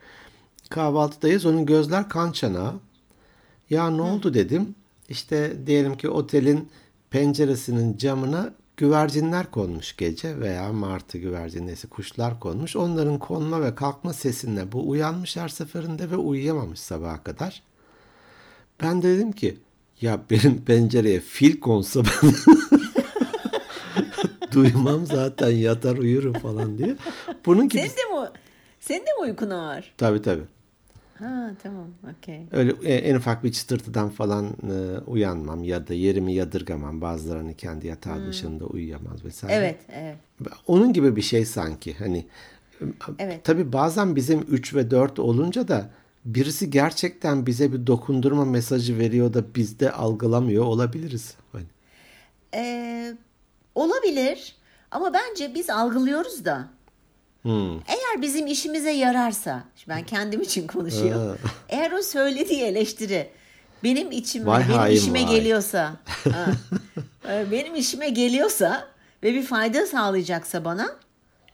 Kahvaltıdayız 0.70 1.46
onun 1.46 1.66
gözler 1.66 2.08
kan 2.08 2.32
çanağı. 2.32 2.74
Ya 3.70 3.90
ne 3.90 4.02
oldu 4.02 4.34
dedim. 4.34 4.74
İşte 5.08 5.66
diyelim 5.66 5.96
ki 5.96 6.08
otelin 6.08 6.68
penceresinin 7.10 7.96
camına 7.96 8.54
güvercinler 8.80 9.50
konmuş 9.50 9.96
gece 9.96 10.40
veya 10.40 10.72
martı 10.72 11.18
güvercin 11.18 11.66
neyse 11.66 11.88
kuşlar 11.88 12.40
konmuş. 12.40 12.76
Onların 12.76 13.18
konma 13.18 13.62
ve 13.62 13.74
kalkma 13.74 14.12
sesinden 14.12 14.72
bu 14.72 14.90
uyanmış 14.90 15.36
her 15.36 15.48
seferinde 15.48 16.10
ve 16.10 16.16
uyuyamamış 16.16 16.80
sabaha 16.80 17.22
kadar. 17.22 17.62
Ben 18.82 19.02
de 19.02 19.08
dedim 19.08 19.32
ki 19.32 19.58
ya 20.00 20.20
benim 20.30 20.64
pencereye 20.64 21.20
fil 21.20 21.60
konsa 21.60 22.02
ben 22.04 22.32
duymam 24.52 25.06
zaten 25.06 25.50
yatar 25.50 25.96
uyurum 25.96 26.32
falan 26.32 26.78
diye. 26.78 26.96
Bunun 27.46 27.68
gibi 27.68 27.82
Senin 27.82 28.16
de 28.16 28.20
mi 28.20 28.28
senin 28.80 29.00
de 29.00 29.12
mi 29.20 29.30
uykun 29.30 29.50
var? 29.50 29.94
tabii 29.98 30.22
tabii. 30.22 30.44
Ha 31.20 31.50
tamam 31.62 31.86
okey. 32.18 32.46
Öyle 32.52 32.74
e, 32.84 32.94
en 32.94 33.14
ufak 33.14 33.44
bir 33.44 33.52
çıtırtıdan 33.52 34.08
falan 34.08 34.46
e, 34.46 34.98
uyanmam 35.06 35.64
ya 35.64 35.88
da 35.88 35.94
yerimi 35.94 36.34
yadırgamam. 36.34 37.00
Bazılarını 37.00 37.54
kendi 37.54 37.86
yatağı 37.86 38.26
dışında 38.26 38.64
uyuyamaz 38.64 39.24
vesaire. 39.24 39.54
Evet 39.54 39.80
evet. 39.92 40.16
Onun 40.66 40.92
gibi 40.92 41.16
bir 41.16 41.22
şey 41.22 41.44
sanki. 41.44 41.94
Hani 41.94 42.26
Evet. 43.18 43.44
tabii 43.44 43.72
bazen 43.72 44.16
bizim 44.16 44.40
3 44.50 44.74
ve 44.74 44.90
4 44.90 45.18
olunca 45.18 45.68
da 45.68 45.90
birisi 46.24 46.70
gerçekten 46.70 47.46
bize 47.46 47.72
bir 47.72 47.86
dokundurma 47.86 48.44
mesajı 48.44 48.98
veriyor 48.98 49.34
da 49.34 49.54
biz 49.54 49.80
de 49.80 49.92
algılamıyor 49.92 50.64
olabiliriz. 50.64 51.34
Hani. 51.52 51.64
Ee, 52.54 53.16
olabilir 53.74 54.56
ama 54.90 55.12
bence 55.14 55.54
biz 55.54 55.70
algılıyoruz 55.70 56.44
da. 56.44 56.68
Hmm. 57.42 57.72
Eğer 57.74 58.22
bizim 58.22 58.46
işimize 58.46 58.90
yararsa, 58.90 59.64
ben 59.88 60.06
kendim 60.06 60.40
için 60.40 60.66
konuşuyorum. 60.66 61.38
Eğer 61.68 61.92
o 61.92 62.02
söylediği 62.02 62.62
eleştiri 62.62 63.30
benim 63.84 64.10
içime, 64.10 64.46
Vay 64.46 64.64
benim 64.68 64.78
hain 64.78 64.96
işime 64.96 65.26
vay. 65.26 65.30
geliyorsa, 65.36 65.92
ha, 66.32 66.46
e, 67.28 67.50
benim 67.50 67.74
işime 67.74 68.08
geliyorsa 68.08 68.88
ve 69.22 69.34
bir 69.34 69.42
fayda 69.42 69.86
sağlayacaksa 69.86 70.64
bana, 70.64 70.96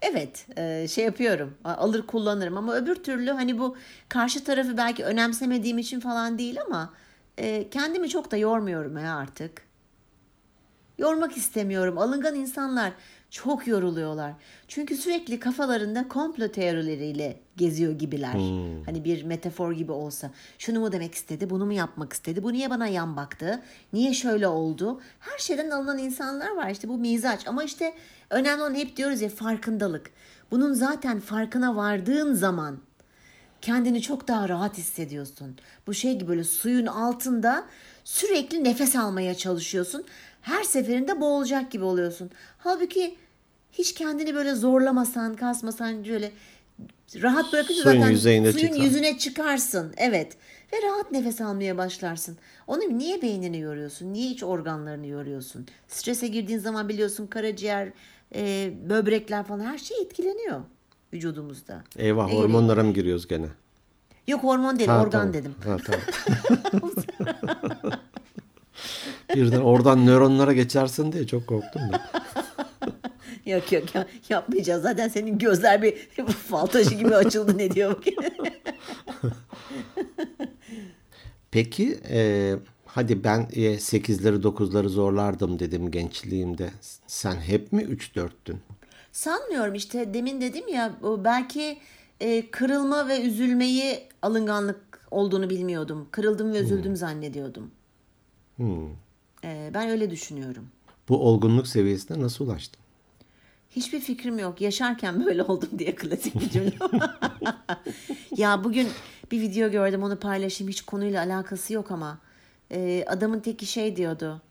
evet 0.02 0.46
e, 0.56 0.88
şey 0.88 1.04
yapıyorum, 1.04 1.54
alır 1.64 2.06
kullanırım. 2.06 2.56
Ama 2.56 2.74
öbür 2.74 2.94
türlü 2.94 3.30
hani 3.30 3.58
bu 3.58 3.76
karşı 4.08 4.44
tarafı 4.44 4.76
belki 4.76 5.04
önemsemediğim 5.04 5.78
için 5.78 6.00
falan 6.00 6.38
değil 6.38 6.58
ama 6.66 6.92
e, 7.38 7.70
kendimi 7.70 8.08
çok 8.08 8.30
da 8.30 8.36
yormuyorum 8.36 8.98
ya 8.98 9.16
artık. 9.16 9.66
Yormak 10.98 11.36
istemiyorum. 11.36 11.98
Alıngan 11.98 12.34
insanlar 12.34 12.92
çok 13.30 13.66
yoruluyorlar. 13.66 14.32
Çünkü 14.68 14.96
sürekli 14.96 15.40
kafalarında 15.40 16.08
komplo 16.08 16.48
teorileriyle 16.48 17.40
geziyor 17.56 17.92
gibiler. 17.92 18.32
Hani 18.86 19.04
bir 19.04 19.22
metafor 19.22 19.72
gibi 19.72 19.92
olsa. 19.92 20.30
Şunu 20.58 20.80
mu 20.80 20.92
demek 20.92 21.14
istedi, 21.14 21.50
bunu 21.50 21.66
mu 21.66 21.72
yapmak 21.72 22.12
istedi, 22.12 22.42
bu 22.42 22.52
niye 22.52 22.70
bana 22.70 22.86
yan 22.86 23.16
baktı, 23.16 23.62
niye 23.92 24.14
şöyle 24.14 24.48
oldu. 24.48 25.00
Her 25.20 25.38
şeyden 25.38 25.70
alınan 25.70 25.98
insanlar 25.98 26.56
var. 26.56 26.70
İşte 26.70 26.88
bu 26.88 26.98
mizaç. 26.98 27.46
Ama 27.48 27.64
işte 27.64 27.94
önemli 28.30 28.62
olan 28.62 28.74
hep 28.74 28.96
diyoruz 28.96 29.20
ya 29.20 29.28
farkındalık. 29.28 30.10
Bunun 30.50 30.72
zaten 30.72 31.20
farkına 31.20 31.76
vardığın 31.76 32.34
zaman 32.34 32.78
kendini 33.60 34.02
çok 34.02 34.28
daha 34.28 34.48
rahat 34.48 34.78
hissediyorsun. 34.78 35.56
Bu 35.86 35.94
şey 35.94 36.14
gibi 36.14 36.28
böyle 36.28 36.44
suyun 36.44 36.86
altında 36.86 37.66
sürekli 38.04 38.64
nefes 38.64 38.96
almaya 38.96 39.34
çalışıyorsun. 39.34 40.04
Her 40.46 40.62
seferinde 40.64 41.20
boğulacak 41.20 41.70
gibi 41.70 41.84
oluyorsun. 41.84 42.30
Halbuki 42.58 43.16
hiç 43.72 43.94
kendini 43.94 44.34
böyle 44.34 44.54
zorlamasan, 44.54 45.34
kasmasan 45.36 46.04
böyle 46.08 46.32
rahat 47.22 47.52
bırakınca 47.52 47.82
Suyun 47.82 48.00
zaten 48.00 48.10
yüzeyine 48.10 48.52
suyun 48.52 48.66
çıkar. 48.68 48.84
yüzüne 48.84 49.18
çıkarsın. 49.18 49.94
Evet. 49.96 50.36
Ve 50.72 50.76
rahat 50.82 51.12
nefes 51.12 51.40
almaya 51.40 51.76
başlarsın. 51.78 52.36
Onu 52.66 52.98
niye 52.98 53.22
beynini 53.22 53.58
yoruyorsun? 53.58 54.12
Niye 54.12 54.30
hiç 54.30 54.42
organlarını 54.42 55.06
yoruyorsun? 55.06 55.66
Strese 55.88 56.28
girdiğin 56.28 56.58
zaman 56.58 56.88
biliyorsun 56.88 57.26
karaciğer, 57.26 57.88
e, 58.34 58.72
böbrekler 58.88 59.44
falan 59.44 59.60
her 59.60 59.78
şey 59.78 59.96
etkileniyor 60.02 60.60
vücudumuzda. 61.12 61.84
Eyvah 61.96 62.26
gereği 62.28 62.40
hormonlara 62.40 62.82
mı 62.82 62.92
giriyoruz 62.92 63.28
gene? 63.28 63.46
Yok 64.28 64.42
hormon 64.42 64.78
değil, 64.78 64.90
Ha, 64.90 65.02
organ 65.02 65.10
tamam. 65.10 65.32
dedim. 65.34 65.54
Ha, 65.64 65.76
tamam. 65.86 66.00
Birden 69.36 69.60
oradan 69.60 70.06
nöronlara 70.06 70.52
geçersin 70.52 71.12
diye 71.12 71.26
çok 71.26 71.46
korktum 71.46 71.82
ben. 71.92 72.00
Yok 73.52 73.72
yok 73.72 73.94
ya, 73.94 74.06
yapmayacağız. 74.28 74.82
Zaten 74.82 75.08
senin 75.08 75.38
gözler 75.38 75.82
bir 75.82 75.96
fal 76.26 76.66
taşı 76.66 76.94
gibi 76.94 77.14
açıldı 77.14 77.58
ne 77.58 77.70
diyor. 77.70 78.02
Peki 81.50 81.98
e, 82.10 82.54
hadi 82.86 83.24
ben 83.24 83.40
e, 83.52 83.60
8'leri 83.60 84.42
9'ları 84.42 84.88
zorlardım 84.88 85.58
dedim 85.58 85.90
gençliğimde. 85.90 86.70
Sen 87.06 87.34
hep 87.34 87.72
mi 87.72 87.82
3-4'tün? 87.82 88.58
Sanmıyorum 89.12 89.74
işte 89.74 90.14
demin 90.14 90.40
dedim 90.40 90.68
ya 90.68 90.92
belki 91.24 91.78
e, 92.20 92.50
kırılma 92.50 93.08
ve 93.08 93.22
üzülmeyi 93.22 94.00
alınganlık 94.22 95.06
olduğunu 95.10 95.50
bilmiyordum. 95.50 96.08
Kırıldım 96.10 96.52
ve 96.52 96.58
üzüldüm 96.58 96.96
zannediyordum. 96.96 97.70
E, 99.44 99.70
ben 99.74 99.88
öyle 99.88 100.10
düşünüyorum. 100.10 100.68
Bu 101.08 101.18
olgunluk 101.28 101.66
seviyesine 101.66 102.20
nasıl 102.22 102.44
ulaştın? 102.46 102.80
Hiçbir 103.70 104.00
fikrim 104.00 104.38
yok. 104.38 104.60
Yaşarken 104.60 105.26
böyle 105.26 105.42
oldum 105.42 105.68
diye 105.78 105.94
klasik 105.94 106.40
bir 106.40 106.50
cümle. 106.50 106.74
ya 108.36 108.64
bugün 108.64 108.88
bir 109.30 109.40
video 109.40 109.70
gördüm 109.70 110.02
onu 110.02 110.18
paylaşayım. 110.18 110.70
Hiç 110.70 110.82
konuyla 110.82 111.22
alakası 111.24 111.72
yok 111.72 111.90
ama. 111.90 112.18
Ee, 112.70 113.04
adamın 113.08 113.40
teki 113.40 113.66
şey 113.66 113.96
diyordu. 113.96 114.42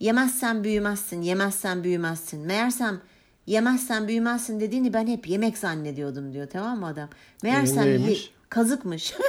Yemezsen 0.00 0.64
büyümezsin, 0.64 1.22
yemezsen 1.22 1.84
büyümezsin. 1.84 2.40
Meğersem 2.40 3.00
yemezsen 3.46 4.08
büyümezsin 4.08 4.60
dediğini 4.60 4.92
ben 4.92 5.06
hep 5.06 5.28
yemek 5.28 5.58
zannediyordum 5.58 6.32
diyor 6.32 6.48
tamam 6.52 6.80
mı 6.80 6.86
adam? 6.86 7.08
Meğersem 7.42 7.84
ye- 7.86 7.90
neymiş? 7.98 8.30
kazıkmış. 8.48 9.14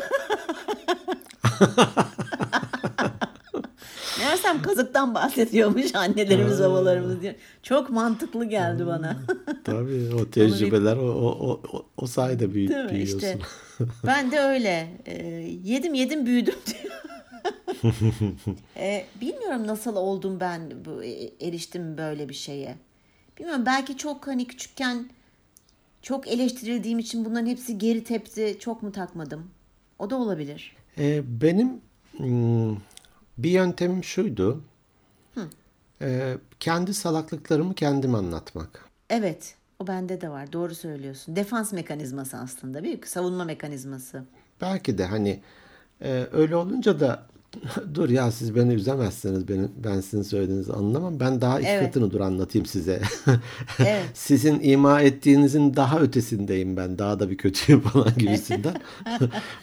Meğersem 4.19 4.61
kazıktan 4.61 5.15
bahsediyormuş 5.15 5.95
annelerimiz 5.95 6.59
babalarımız 6.59 7.21
diyor. 7.21 7.33
Çok 7.63 7.89
mantıklı 7.89 8.45
geldi 8.45 8.87
bana. 8.87 9.17
Tabii 9.63 10.15
o 10.15 10.29
tecrübeler 10.29 10.97
o, 10.97 11.07
o, 11.11 11.61
o, 11.71 11.85
o 11.97 12.07
sayede 12.07 12.53
büyü, 12.53 12.69
büyüyorsun. 12.69 13.17
İşte 13.17 13.37
ben 14.05 14.31
de 14.31 14.39
öyle. 14.39 14.89
Ee, 15.05 15.27
yedim 15.63 15.93
yedim 15.93 16.25
büyüdüm 16.25 16.55
diyor. 16.65 16.95
Ee, 18.77 19.05
bilmiyorum 19.21 19.67
nasıl 19.67 19.95
oldum 19.95 20.39
ben 20.39 20.71
bu 20.85 21.03
e, 21.03 21.31
eriştim 21.47 21.97
böyle 21.97 22.29
bir 22.29 22.33
şeye. 22.33 22.75
Bilmiyorum 23.39 23.63
belki 23.65 23.97
çok 23.97 24.27
hani 24.27 24.47
küçükken 24.47 25.09
çok 26.01 26.27
eleştirildiğim 26.27 26.99
için 26.99 27.25
bunların 27.25 27.45
hepsi 27.45 27.77
geri 27.77 28.03
tepti. 28.03 28.57
Çok 28.59 28.83
mu 28.83 28.91
takmadım? 28.91 29.49
O 29.99 30.09
da 30.09 30.15
olabilir. 30.15 30.75
Ee, 30.97 31.21
benim 31.41 31.81
hmm, 32.17 32.77
bir 33.37 33.49
yöntemim 33.49 34.03
şuydu. 34.03 34.63
Ee, 36.01 36.37
kendi 36.59 36.93
salaklıklarımı 36.93 37.75
kendim 37.75 38.15
anlatmak. 38.15 38.85
Evet, 39.09 39.55
o 39.79 39.87
bende 39.87 40.21
de 40.21 40.29
var. 40.29 40.53
Doğru 40.53 40.75
söylüyorsun. 40.75 41.35
Defans 41.35 41.73
mekanizması 41.73 42.37
aslında, 42.37 42.83
büyük 42.83 43.07
savunma 43.07 43.45
mekanizması. 43.45 44.23
Belki 44.61 44.97
de 44.97 45.05
hani 45.05 45.41
e, 46.01 46.27
öyle 46.31 46.55
olunca 46.55 46.99
da 46.99 47.27
dur 47.95 48.09
ya 48.09 48.31
siz 48.31 48.55
beni 48.55 48.73
üzemezsiniz 48.73 49.47
benim 49.47 49.71
ben 49.83 50.01
sizin 50.01 50.21
söylediğinizi 50.23 50.73
anlamam. 50.73 51.19
Ben 51.19 51.41
daha 51.41 51.59
iki 51.59 51.69
Evet. 51.69 51.85
katını 51.85 52.11
dur 52.11 52.19
anlatayım 52.19 52.65
size. 52.65 53.01
Evet. 53.79 54.03
Sizin 54.13 54.59
ima 54.59 55.01
ettiğinizin 55.01 55.75
daha 55.75 55.99
ötesindeyim 55.99 56.77
ben. 56.77 56.99
Daha 56.99 57.19
da 57.19 57.29
bir 57.29 57.37
kötüyüm 57.37 57.81
falan 57.81 58.13
gibisinden. 58.17 58.75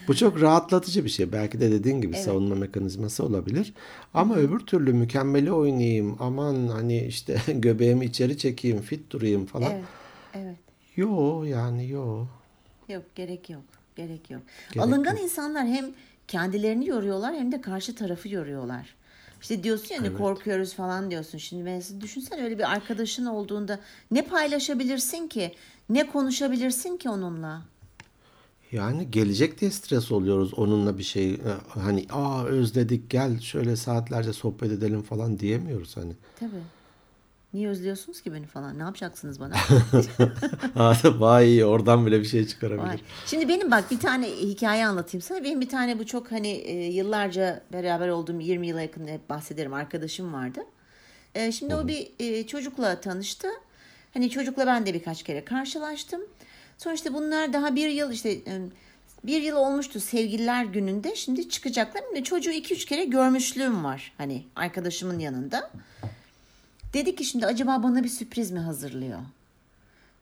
Bu 0.08 0.16
çok 0.16 0.40
rahatlatıcı 0.40 1.04
bir 1.04 1.08
şey. 1.10 1.32
Belki 1.32 1.60
de 1.60 1.70
dediğin 1.70 2.00
gibi 2.00 2.16
savunma 2.16 2.54
mekanizması 2.54 3.24
olabilir. 3.24 3.74
Ama 4.14 4.36
öbür 4.36 4.58
türlü 4.60 4.92
mükemmeli 4.92 5.52
oynayayım. 5.52 6.16
Aman 6.20 6.68
hani 6.68 7.04
işte 7.04 7.38
göbeğimi 7.54 8.04
içeri 8.04 8.38
çekeyim, 8.38 8.80
fit 8.80 9.10
durayım 9.10 9.46
falan. 9.46 9.72
Evet. 9.72 9.84
Evet. 10.34 10.56
Yo 10.96 11.42
yani 11.44 11.88
yo. 11.90 12.24
Yok, 12.88 13.02
gerek 13.14 13.50
yok. 13.50 13.62
Gerek 13.96 14.30
yok. 14.30 14.42
Gerek 14.72 14.88
Alıngan 14.88 15.12
yok. 15.14 15.22
insanlar 15.24 15.66
hem 15.66 15.84
kendilerini 16.28 16.86
yoruyorlar 16.86 17.34
hem 17.34 17.52
de 17.52 17.60
karşı 17.60 17.94
tarafı 17.94 18.28
yoruyorlar. 18.28 18.94
İşte 19.42 19.62
diyorsun 19.62 19.94
ya 19.94 20.02
hani 20.02 20.14
korkuyoruz 20.14 20.74
falan 20.74 21.10
diyorsun. 21.10 21.38
Şimdi 21.38 21.62
mesela 21.62 22.00
düşünsene 22.00 22.44
öyle 22.44 22.58
bir 22.58 22.72
arkadaşın 22.72 23.26
olduğunda 23.26 23.80
ne 24.10 24.22
paylaşabilirsin 24.22 25.28
ki? 25.28 25.54
Ne 25.88 26.06
konuşabilirsin 26.06 26.96
ki 26.96 27.08
onunla? 27.08 27.62
Yani 28.72 29.10
gelecek 29.10 29.60
diye 29.60 29.70
stres 29.70 30.12
oluyoruz 30.12 30.54
onunla 30.54 30.98
bir 30.98 31.02
şey 31.02 31.32
e, 31.34 31.40
hani 31.68 32.06
aa 32.10 32.44
özledik 32.44 33.10
gel 33.10 33.40
şöyle 33.40 33.76
saatlerce 33.76 34.32
sohbet 34.32 34.72
edelim 34.72 35.02
falan 35.02 35.38
diyemiyoruz 35.38 35.96
hani. 35.96 36.12
Tabii. 36.40 36.62
Niye 37.54 37.68
özlüyorsunuz 37.68 38.20
ki 38.20 38.32
beni 38.32 38.46
falan? 38.46 38.78
Ne 38.78 38.82
yapacaksınız 38.82 39.40
bana? 39.40 39.54
Vay 41.20 41.64
oradan 41.64 42.06
bile 42.06 42.20
bir 42.20 42.24
şey 42.24 42.46
çıkarabilir. 42.46 42.82
Var. 42.82 43.00
Şimdi 43.26 43.48
benim 43.48 43.70
bak 43.70 43.90
bir 43.90 43.98
tane 43.98 44.26
hikaye 44.26 44.86
anlatayım 44.86 45.22
sana. 45.22 45.44
Benim 45.44 45.60
bir 45.60 45.68
tane 45.68 45.98
bu 45.98 46.06
çok 46.06 46.32
hani 46.32 46.48
e, 46.48 46.86
yıllarca 46.86 47.62
beraber 47.72 48.08
olduğum 48.08 48.40
20 48.40 48.66
yıla 48.66 48.80
yakın 48.80 49.08
hep 49.08 49.28
bahsederim 49.28 49.74
arkadaşım 49.74 50.32
vardı. 50.32 50.60
E, 51.34 51.52
şimdi 51.52 51.74
o 51.74 51.88
bir 51.88 52.10
e, 52.18 52.46
çocukla 52.46 53.00
tanıştı. 53.00 53.48
Hani 54.14 54.30
çocukla 54.30 54.66
ben 54.66 54.86
de 54.86 54.94
birkaç 54.94 55.22
kere 55.22 55.44
karşılaştım. 55.44 56.20
Sonra 56.78 56.94
işte 56.94 57.14
bunlar 57.14 57.52
daha 57.52 57.74
bir 57.74 57.88
yıl 57.88 58.12
işte 58.12 58.30
e, 58.30 58.60
bir 59.24 59.42
yıl 59.42 59.56
olmuştu 59.56 60.00
sevgililer 60.00 60.64
gününde. 60.64 61.16
Şimdi 61.16 61.48
çıkacaklar. 61.48 62.02
Şimdi 62.08 62.24
çocuğu 62.24 62.50
2-3 62.50 62.86
kere 62.86 63.04
görmüşlüğüm 63.04 63.84
var. 63.84 64.12
Hani 64.18 64.44
arkadaşımın 64.56 65.18
yanında. 65.18 65.70
Dedi 66.94 67.16
ki 67.16 67.24
şimdi 67.24 67.46
acaba 67.46 67.82
bana 67.82 68.04
bir 68.04 68.08
sürpriz 68.08 68.50
mi 68.50 68.58
hazırlıyor? 68.58 69.18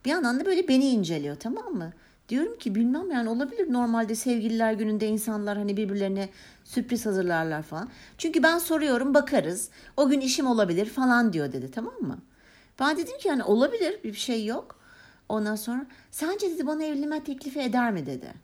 Bir 0.04 0.10
yandan 0.10 0.40
da 0.40 0.46
böyle 0.46 0.68
beni 0.68 0.88
inceliyor 0.88 1.36
tamam 1.36 1.72
mı? 1.74 1.92
Diyorum 2.28 2.58
ki 2.58 2.74
bilmem 2.74 3.10
yani 3.10 3.28
olabilir 3.28 3.72
normalde 3.72 4.14
sevgililer 4.14 4.72
gününde 4.72 5.06
insanlar 5.06 5.58
hani 5.58 5.76
birbirlerine 5.76 6.28
sürpriz 6.64 7.06
hazırlarlar 7.06 7.62
falan. 7.62 7.88
Çünkü 8.18 8.42
ben 8.42 8.58
soruyorum 8.58 9.14
bakarız 9.14 9.70
o 9.96 10.08
gün 10.08 10.20
işim 10.20 10.46
olabilir 10.46 10.86
falan 10.86 11.32
diyor 11.32 11.52
dedi 11.52 11.70
tamam 11.70 11.94
mı? 12.00 12.18
Ben 12.80 12.96
dedim 12.96 13.18
ki 13.18 13.28
yani 13.28 13.44
olabilir 13.44 14.00
bir 14.04 14.14
şey 14.14 14.46
yok. 14.46 14.80
Ondan 15.28 15.56
sonra 15.56 15.86
sence 16.10 16.50
dedi 16.50 16.66
bana 16.66 16.84
evlenme 16.84 17.24
teklifi 17.24 17.60
eder 17.60 17.92
mi 17.92 18.06
dedi. 18.06 18.34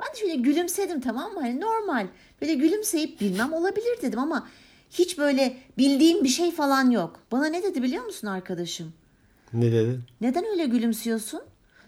Ben 0.00 0.06
de 0.14 0.18
şöyle 0.18 0.34
gülümsedim 0.34 1.00
tamam 1.00 1.32
mı? 1.32 1.40
Hani 1.40 1.60
normal. 1.60 2.06
Böyle 2.40 2.54
gülümseyip 2.54 3.20
bilmem 3.20 3.52
olabilir 3.52 4.02
dedim 4.02 4.18
ama 4.18 4.48
hiç 4.92 5.18
böyle 5.18 5.56
bildiğim 5.78 6.24
bir 6.24 6.28
şey 6.28 6.52
falan 6.52 6.90
yok. 6.90 7.20
Bana 7.32 7.46
ne 7.46 7.62
dedi 7.62 7.82
biliyor 7.82 8.04
musun 8.04 8.26
arkadaşım? 8.26 8.92
Ne 9.52 9.72
dedin? 9.72 10.00
Neden 10.20 10.44
öyle 10.52 10.66
gülümsüyorsun? 10.66 11.40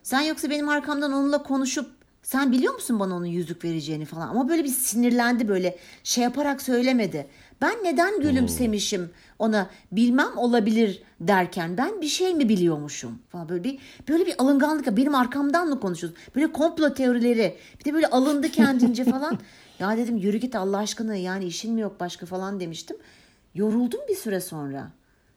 Sen 0.02 0.20
yoksa 0.20 0.50
benim 0.50 0.68
arkamdan 0.68 1.12
onunla 1.12 1.42
konuşup 1.42 1.90
sen 2.22 2.52
biliyor 2.52 2.74
musun 2.74 3.00
bana 3.00 3.16
onun 3.16 3.26
yüzük 3.26 3.64
vereceğini 3.64 4.04
falan 4.04 4.28
ama 4.28 4.48
böyle 4.48 4.64
bir 4.64 4.68
sinirlendi 4.68 5.48
böyle 5.48 5.78
şey 6.04 6.24
yaparak 6.24 6.62
söylemedi. 6.62 7.26
Ben 7.62 7.74
neden 7.84 8.20
gülümsemişim 8.20 9.10
ona 9.38 9.70
bilmem 9.92 10.36
olabilir 10.36 11.02
derken 11.20 11.76
ben 11.76 12.00
bir 12.00 12.08
şey 12.08 12.34
mi 12.34 12.48
biliyormuşum 12.48 13.18
falan 13.28 13.48
böyle 13.48 13.64
bir 13.64 13.78
böyle 14.08 14.26
bir 14.26 14.34
alınganlık 14.38 14.96
benim 14.96 15.14
arkamdan 15.14 15.68
mı 15.68 15.80
konuşuyorsun? 15.80 16.22
Böyle 16.36 16.52
komplo 16.52 16.94
teorileri 16.94 17.56
bir 17.80 17.84
de 17.84 17.94
böyle 17.94 18.06
alındı 18.06 18.48
kendince 18.48 19.04
falan. 19.10 19.38
Ya 19.78 19.96
dedim 19.96 20.16
yürü 20.16 20.36
git 20.36 20.56
Allah 20.56 20.78
aşkına 20.78 21.16
yani 21.16 21.44
işin 21.44 21.74
mi 21.74 21.80
yok 21.80 22.00
başka 22.00 22.26
falan 22.26 22.60
demiştim. 22.60 22.96
Yoruldum 23.54 24.00
bir 24.08 24.14
süre 24.14 24.40
sonra. 24.40 24.90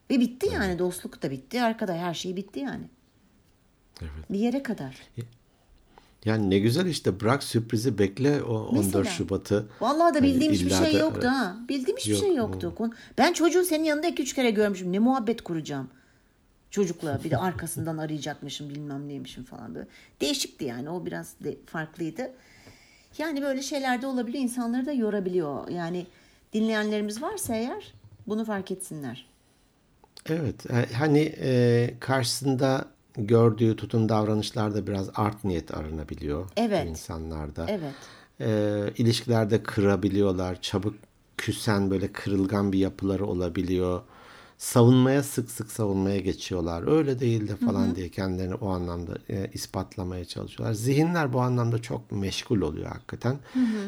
Ve 0.09 0.19
bitti 0.19 0.49
yani 0.53 0.79
dostluk 0.79 1.23
da 1.23 1.31
bitti 1.31 1.61
arkada 1.61 1.93
her 1.93 2.13
şey 2.13 2.35
bitti 2.35 2.59
yani. 2.59 2.83
Evet. 4.01 4.11
Bir 4.29 4.39
yere 4.39 4.63
kadar. 4.63 4.95
Yani 6.25 6.49
ne 6.49 6.59
güzel 6.59 6.85
işte 6.85 7.19
bırak 7.19 7.43
sürprizi 7.43 7.97
bekle 7.97 8.43
o 8.43 8.53
14 8.53 8.85
Mesela. 8.85 9.03
Şubat'ı. 9.03 9.67
Vallahi 9.81 10.13
da 10.13 10.17
Hani 10.17 10.27
bildiğim 10.27 10.53
hiçbir 10.53 10.67
illa 10.67 10.85
şey 10.85 10.99
yoktu 10.99 11.27
ha. 11.27 11.57
Bildiğim 11.69 11.97
hiçbir 11.97 12.11
Yok, 12.11 12.19
şey 12.19 12.35
yoktu. 12.35 12.73
Kon- 12.77 12.93
Ben 13.17 13.33
çocuğu 13.33 13.63
senin 13.63 13.83
yanında 13.83 14.07
iki 14.07 14.23
üç 14.23 14.33
kere 14.33 14.51
görmüşüm. 14.51 14.91
Ne 14.91 14.99
muhabbet 14.99 15.41
kuracağım. 15.41 15.89
Çocukla 16.71 17.19
bir 17.23 17.31
de 17.31 17.37
arkasından 17.47 17.97
arayacakmışım 17.97 18.69
bilmem 18.69 19.07
neymişim 19.07 19.43
falan 19.43 19.75
böyle. 19.75 19.87
Değişikti 20.21 20.65
yani 20.65 20.89
o 20.89 21.05
biraz 21.05 21.33
de 21.43 21.57
farklıydı. 21.65 22.31
Yani 23.17 23.41
böyle 23.41 23.61
şeyler 23.61 24.01
de 24.01 24.07
olabiliyor. 24.07 24.43
insanları 24.43 24.85
da 24.85 24.91
yorabiliyor. 24.91 25.67
Yani 25.69 26.05
dinleyenlerimiz 26.53 27.21
varsa 27.21 27.55
eğer 27.55 27.93
bunu 28.27 28.45
fark 28.45 28.71
etsinler. 28.71 29.25
Evet 30.29 30.71
e, 30.71 30.93
hani 30.93 31.33
e, 31.41 31.93
karşısında 31.99 32.85
gördüğü 33.17 33.75
tutum 33.75 34.09
davranışlarda 34.09 34.87
biraz 34.87 35.09
art 35.15 35.43
niyet 35.43 35.77
aranabiliyor 35.77 36.49
Evet. 36.57 36.87
insanlarda. 36.87 37.65
Evet. 37.69 37.93
E, 38.41 38.79
ilişkilerde 38.97 39.63
kırabiliyorlar. 39.63 40.61
Çabuk 40.61 40.95
küsen 41.37 41.89
böyle 41.91 42.11
kırılgan 42.11 42.71
bir 42.73 42.79
yapıları 42.79 43.25
olabiliyor. 43.25 44.01
Savunmaya 44.57 45.23
sık 45.23 45.51
sık 45.51 45.71
savunmaya 45.71 46.17
geçiyorlar. 46.19 46.97
Öyle 46.97 47.19
değil 47.19 47.47
de 47.47 47.55
falan 47.55 47.95
diye 47.95 48.09
kendilerini 48.09 48.55
o 48.55 48.69
anlamda 48.69 49.17
e, 49.29 49.49
ispatlamaya 49.53 50.25
çalışıyorlar. 50.25 50.73
Zihinler 50.73 51.33
bu 51.33 51.41
anlamda 51.41 51.81
çok 51.81 52.11
meşgul 52.11 52.61
oluyor 52.61 52.87
hakikaten. 52.87 53.37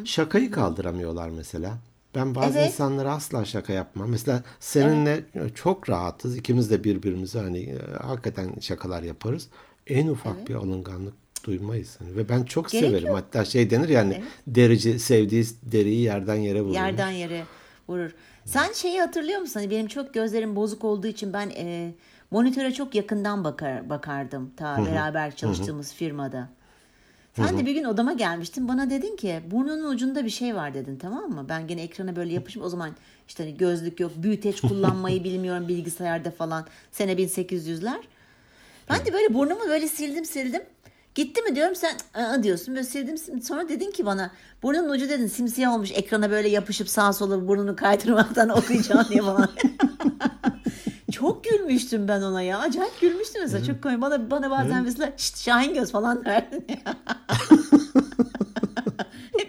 Şakayı 0.05 0.51
kaldıramıyorlar 0.51 1.29
mesela. 1.29 1.77
Ben 2.15 2.35
bazı 2.35 2.59
Evet. 2.59 2.67
insanlara 2.71 3.13
asla 3.13 3.45
şaka 3.45 3.73
yapmam. 3.73 4.09
Mesela 4.09 4.43
seninle 4.59 5.23
çok 5.55 5.89
rahatız. 5.89 6.37
İkimiz 6.37 6.71
de 6.71 6.83
birbirimize 6.83 7.39
hani 7.39 7.59
e, 7.59 7.77
hakikaten 8.01 8.53
şakalar 8.61 9.03
yaparız. 9.03 9.47
En 9.87 10.07
ufak 10.07 10.49
bir 10.49 10.55
alınganlık 10.55 11.13
duymayız. 11.43 11.95
Hani. 11.99 12.15
Ve 12.15 12.29
ben 12.29 12.43
çok 12.43 12.69
Gerek 12.69 12.85
severim. 12.89 13.07
yok. 13.07 13.17
Hatta 13.17 13.45
şey 13.45 13.69
denir 13.69 13.89
yani 13.89 14.23
derici 14.47 14.99
sevdiği 14.99 15.45
deriyi 15.63 16.01
yerden 16.01 16.35
yere 16.35 16.61
vurur. 16.61 16.73
Yerden 16.75 17.11
yere 17.11 17.43
vurur. 17.89 18.11
Sen 18.49 18.73
şeyi 18.73 19.01
hatırlıyor 19.01 19.39
musun? 19.39 19.59
Hani 19.59 19.69
benim 19.69 19.87
çok 19.87 20.13
gözlerim 20.13 20.55
bozuk 20.55 20.83
olduğu 20.83 21.07
için 21.07 21.33
ben 21.33 21.49
e, 21.55 21.91
monitöre 22.31 22.73
çok 22.73 22.95
yakından 22.95 23.43
bakar 23.43 23.89
bakardım. 23.89 24.51
Ta 24.57 24.85
beraber 24.85 25.35
çalıştığımız 25.35 25.93
firmada. 25.93 26.49
Sen 27.33 27.57
de 27.57 27.65
bir 27.65 27.73
gün 27.73 27.83
odama 27.83 28.13
gelmiştin. 28.13 28.67
Bana 28.67 28.89
dedin 28.89 29.15
ki 29.15 29.39
burnunun 29.51 29.89
ucunda 29.91 30.25
bir 30.25 30.29
şey 30.29 30.55
var 30.55 30.73
dedin 30.73 30.97
tamam 30.97 31.29
mı? 31.29 31.45
Ben 31.49 31.67
gene 31.67 31.81
ekrana 31.81 32.15
böyle 32.15 32.33
yapışım. 32.33 32.63
O 32.63 32.69
zaman 32.69 32.89
işte 33.27 33.43
hani 33.43 33.57
gözlük 33.57 33.99
yok. 33.99 34.11
Büyüteç 34.15 34.61
kullanmayı 34.61 35.23
bilmiyorum 35.23 35.67
bilgisayarda 35.67 36.31
falan. 36.31 36.65
Sene 36.91 37.13
1800'ler. 37.13 37.99
Ben 38.89 39.05
de 39.05 39.13
böyle 39.13 39.33
burnumu 39.33 39.69
böyle 39.69 39.87
sildim 39.87 40.25
sildim. 40.25 40.61
Gitti 41.19 41.41
mi 41.41 41.55
diyorum 41.55 41.75
sen 41.75 41.97
"Aa" 42.13 42.43
diyorsun 42.43 42.75
böyle 42.75 42.85
sildim. 42.85 43.41
Sonra 43.41 43.69
dedin 43.69 43.91
ki 43.91 44.05
bana 44.05 44.31
burnunun 44.63 44.89
ucu 44.89 45.09
dedin 45.09 45.27
simsiyah 45.27 45.73
olmuş 45.73 45.91
ekrana 45.91 46.31
böyle 46.31 46.49
yapışıp 46.49 46.89
sağa 46.89 47.13
sola 47.13 47.47
burnunu 47.47 47.75
kaydırmaktan 47.75 48.49
okuyacağım 48.57 49.05
diye 49.09 49.21
falan. 49.21 49.49
Çok 51.11 51.43
gülmüştüm 51.43 52.07
ben 52.07 52.21
ona 52.21 52.41
ya. 52.41 52.59
Acayip 52.59 53.01
gülmüştüm 53.01 53.41
mesela. 53.41 53.63
Çok 53.65 53.83
komik. 53.83 54.01
Bana, 54.01 54.31
bana 54.31 54.51
bazen 54.51 54.83
mesela 54.83 55.13
Şşt, 55.17 55.37
Şahin 55.37 55.73
Göz 55.73 55.91
falan 55.91 56.25
derdin 56.25 56.65
ya. 56.69 56.93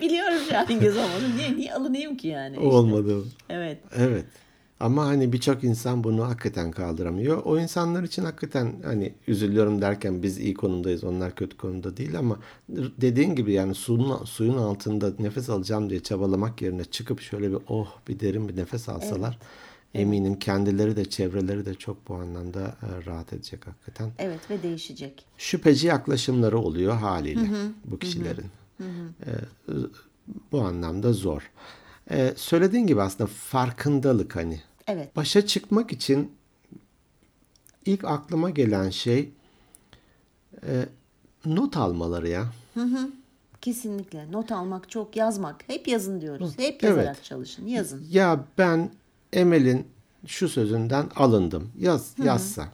Biliyorum 0.00 0.38
Şahin 0.50 0.80
Göz 0.80 0.96
olmadı. 0.96 1.22
Niye, 1.36 1.56
niye 1.56 1.74
alınayım 1.74 2.16
ki 2.16 2.28
yani? 2.28 2.56
işte. 2.56 2.68
Olmadı. 2.68 3.24
Evet. 3.48 3.78
Evet. 3.98 4.24
Ama 4.80 5.06
hani 5.06 5.32
birçok 5.32 5.64
insan 5.64 6.04
bunu 6.04 6.28
hakikaten 6.28 6.70
kaldıramıyor. 6.70 7.42
O 7.44 7.58
insanlar 7.58 8.02
için 8.02 8.24
hakikaten 8.24 8.72
hani 8.84 9.14
üzülüyorum 9.26 9.82
derken 9.82 10.22
biz 10.22 10.38
iyi 10.38 10.54
konumdayız, 10.54 11.04
onlar 11.04 11.34
kötü 11.34 11.56
konumda 11.56 11.96
değil 11.96 12.18
ama 12.18 12.38
dediğin 13.00 13.34
gibi 13.34 13.52
yani 13.52 13.74
suyun, 13.74 14.24
suyun 14.24 14.56
altında 14.58 15.12
nefes 15.18 15.50
alacağım 15.50 15.90
diye 15.90 16.02
çabalamak 16.02 16.62
yerine 16.62 16.84
çıkıp 16.84 17.20
şöyle 17.20 17.50
bir 17.50 17.58
oh 17.68 17.88
bir 18.08 18.20
derin 18.20 18.48
bir 18.48 18.56
nefes 18.56 18.88
alsalar 18.88 19.38
Eminim 19.94 20.38
kendileri 20.38 20.96
de 20.96 21.04
çevreleri 21.04 21.66
de 21.66 21.74
çok 21.74 22.08
bu 22.08 22.14
anlamda 22.14 22.60
e, 22.60 23.06
rahat 23.06 23.32
edecek 23.32 23.66
hakikaten. 23.66 24.10
Evet 24.18 24.50
ve 24.50 24.62
değişecek. 24.62 25.26
Şüpheci 25.38 25.86
yaklaşımları 25.86 26.58
oluyor 26.58 26.94
haliyle 26.94 27.48
bu 27.84 27.98
kişilerin. 27.98 28.46
E, 29.26 29.30
bu 30.52 30.60
anlamda 30.60 31.12
zor. 31.12 31.50
E, 32.10 32.32
söylediğin 32.36 32.86
gibi 32.86 33.02
aslında 33.02 33.30
farkındalık 33.34 34.36
hani. 34.36 34.60
Evet. 34.90 35.16
Başa 35.16 35.46
çıkmak 35.46 35.92
için 35.92 36.32
ilk 37.86 38.04
aklıma 38.04 38.50
gelen 38.50 38.90
şey 38.90 39.30
e, 40.66 40.86
not 41.46 41.76
almaları 41.76 42.28
ya. 42.28 42.52
Kesinlikle. 43.60 44.32
Not 44.32 44.52
almak 44.52 44.90
çok 44.90 45.16
yazmak. 45.16 45.68
Hep 45.68 45.88
yazın 45.88 46.20
diyoruz. 46.20 46.58
Hep 46.58 46.82
yazarak 46.82 47.06
Evet. 47.06 47.24
çalışın. 47.24 47.66
Yazın. 47.66 48.06
Ya 48.10 48.44
ben 48.58 48.90
Emel'in 49.32 49.86
şu 50.26 50.48
sözünden 50.48 51.06
alındım. 51.16 51.72
Yaz, 51.78 52.14
yazsa. 52.24 52.68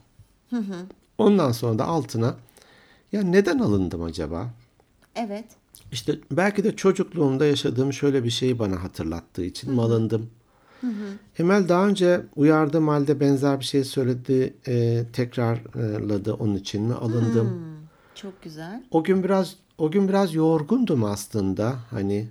Ondan 1.18 1.52
sonra 1.52 1.78
da 1.78 1.84
altına 1.84 2.36
ya 3.12 3.22
neden 3.22 3.58
alındım 3.58 4.02
acaba? 4.02 4.50
Evet. 5.14 5.44
İşte 5.92 6.18
belki 6.30 6.64
de 6.64 6.76
çocukluğumda 6.76 7.46
yaşadığım 7.46 7.92
şöyle 7.92 8.24
bir 8.24 8.30
şeyi 8.30 8.58
bana 8.58 8.82
hatırlattığı 8.82 9.44
için 9.44 9.72
mi 9.72 9.82
alındım? 9.82 10.30
Emel 11.38 11.68
daha 11.68 11.86
önce 11.86 12.20
uyardığım 12.36 12.88
halde 12.88 13.20
benzer 13.20 13.60
bir 13.60 13.64
şey 13.64 13.84
söyledi, 13.84 14.54
e, 14.66 15.04
tekrarladı 15.12 16.34
onun 16.34 16.54
için 16.54 16.82
mi 16.82 16.94
alındım? 16.94 17.60
Çok 18.14 18.42
güzel. 18.42 18.84
O 18.90 19.04
gün 19.04 19.22
biraz 19.22 19.56
o 19.78 19.90
gün 19.90 20.08
biraz 20.08 20.34
yorgundum 20.34 21.04
aslında. 21.04 21.76
Hani 21.90 22.28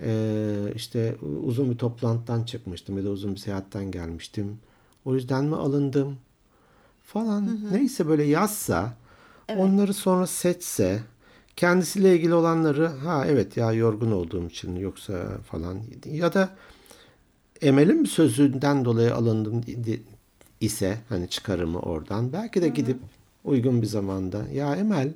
e, 0.00 0.54
işte 0.74 1.16
uzun 1.46 1.70
bir 1.70 1.78
toplantıdan 1.78 2.44
çıkmıştım 2.44 2.98
ya 2.98 3.04
da 3.04 3.08
uzun 3.08 3.34
bir 3.34 3.40
seyahatten 3.40 3.90
gelmiştim. 3.90 4.58
O 5.04 5.14
yüzden 5.14 5.44
mi 5.44 5.56
alındım 5.56 6.16
falan. 7.04 7.58
Neyse 7.72 8.08
böyle 8.08 8.24
yazsa 8.24 8.92
onları 9.56 9.94
sonra 9.94 10.26
seçse 10.26 11.00
kendisiyle 11.56 12.16
ilgili 12.16 12.34
olanları 12.34 12.86
ha 12.86 13.26
evet 13.26 13.56
ya 13.56 13.72
yorgun 13.72 14.12
olduğum 14.12 14.46
için 14.46 14.76
yoksa 14.76 15.38
falan 15.50 15.78
ya 16.04 16.34
da 16.34 16.48
Emel'in 17.62 18.04
sözünden 18.04 18.84
dolayı 18.84 19.14
alındım 19.14 19.60
ise 20.60 20.98
hani 21.08 21.28
çıkarımı 21.28 21.78
oradan 21.78 22.32
belki 22.32 22.62
de 22.62 22.68
gidip 22.68 22.98
uygun 23.44 23.82
bir 23.82 23.86
zamanda 23.86 24.48
ya 24.52 24.76
Emel 24.76 25.12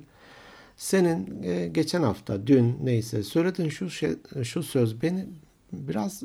senin 0.77 1.43
e, 1.43 1.67
geçen 1.67 2.03
hafta 2.03 2.47
dün 2.47 2.77
neyse 2.83 3.23
söylediğin 3.23 3.69
şu 3.69 3.89
şey, 3.89 4.15
şu 4.43 4.63
söz 4.63 5.01
beni 5.01 5.25
biraz 5.71 6.23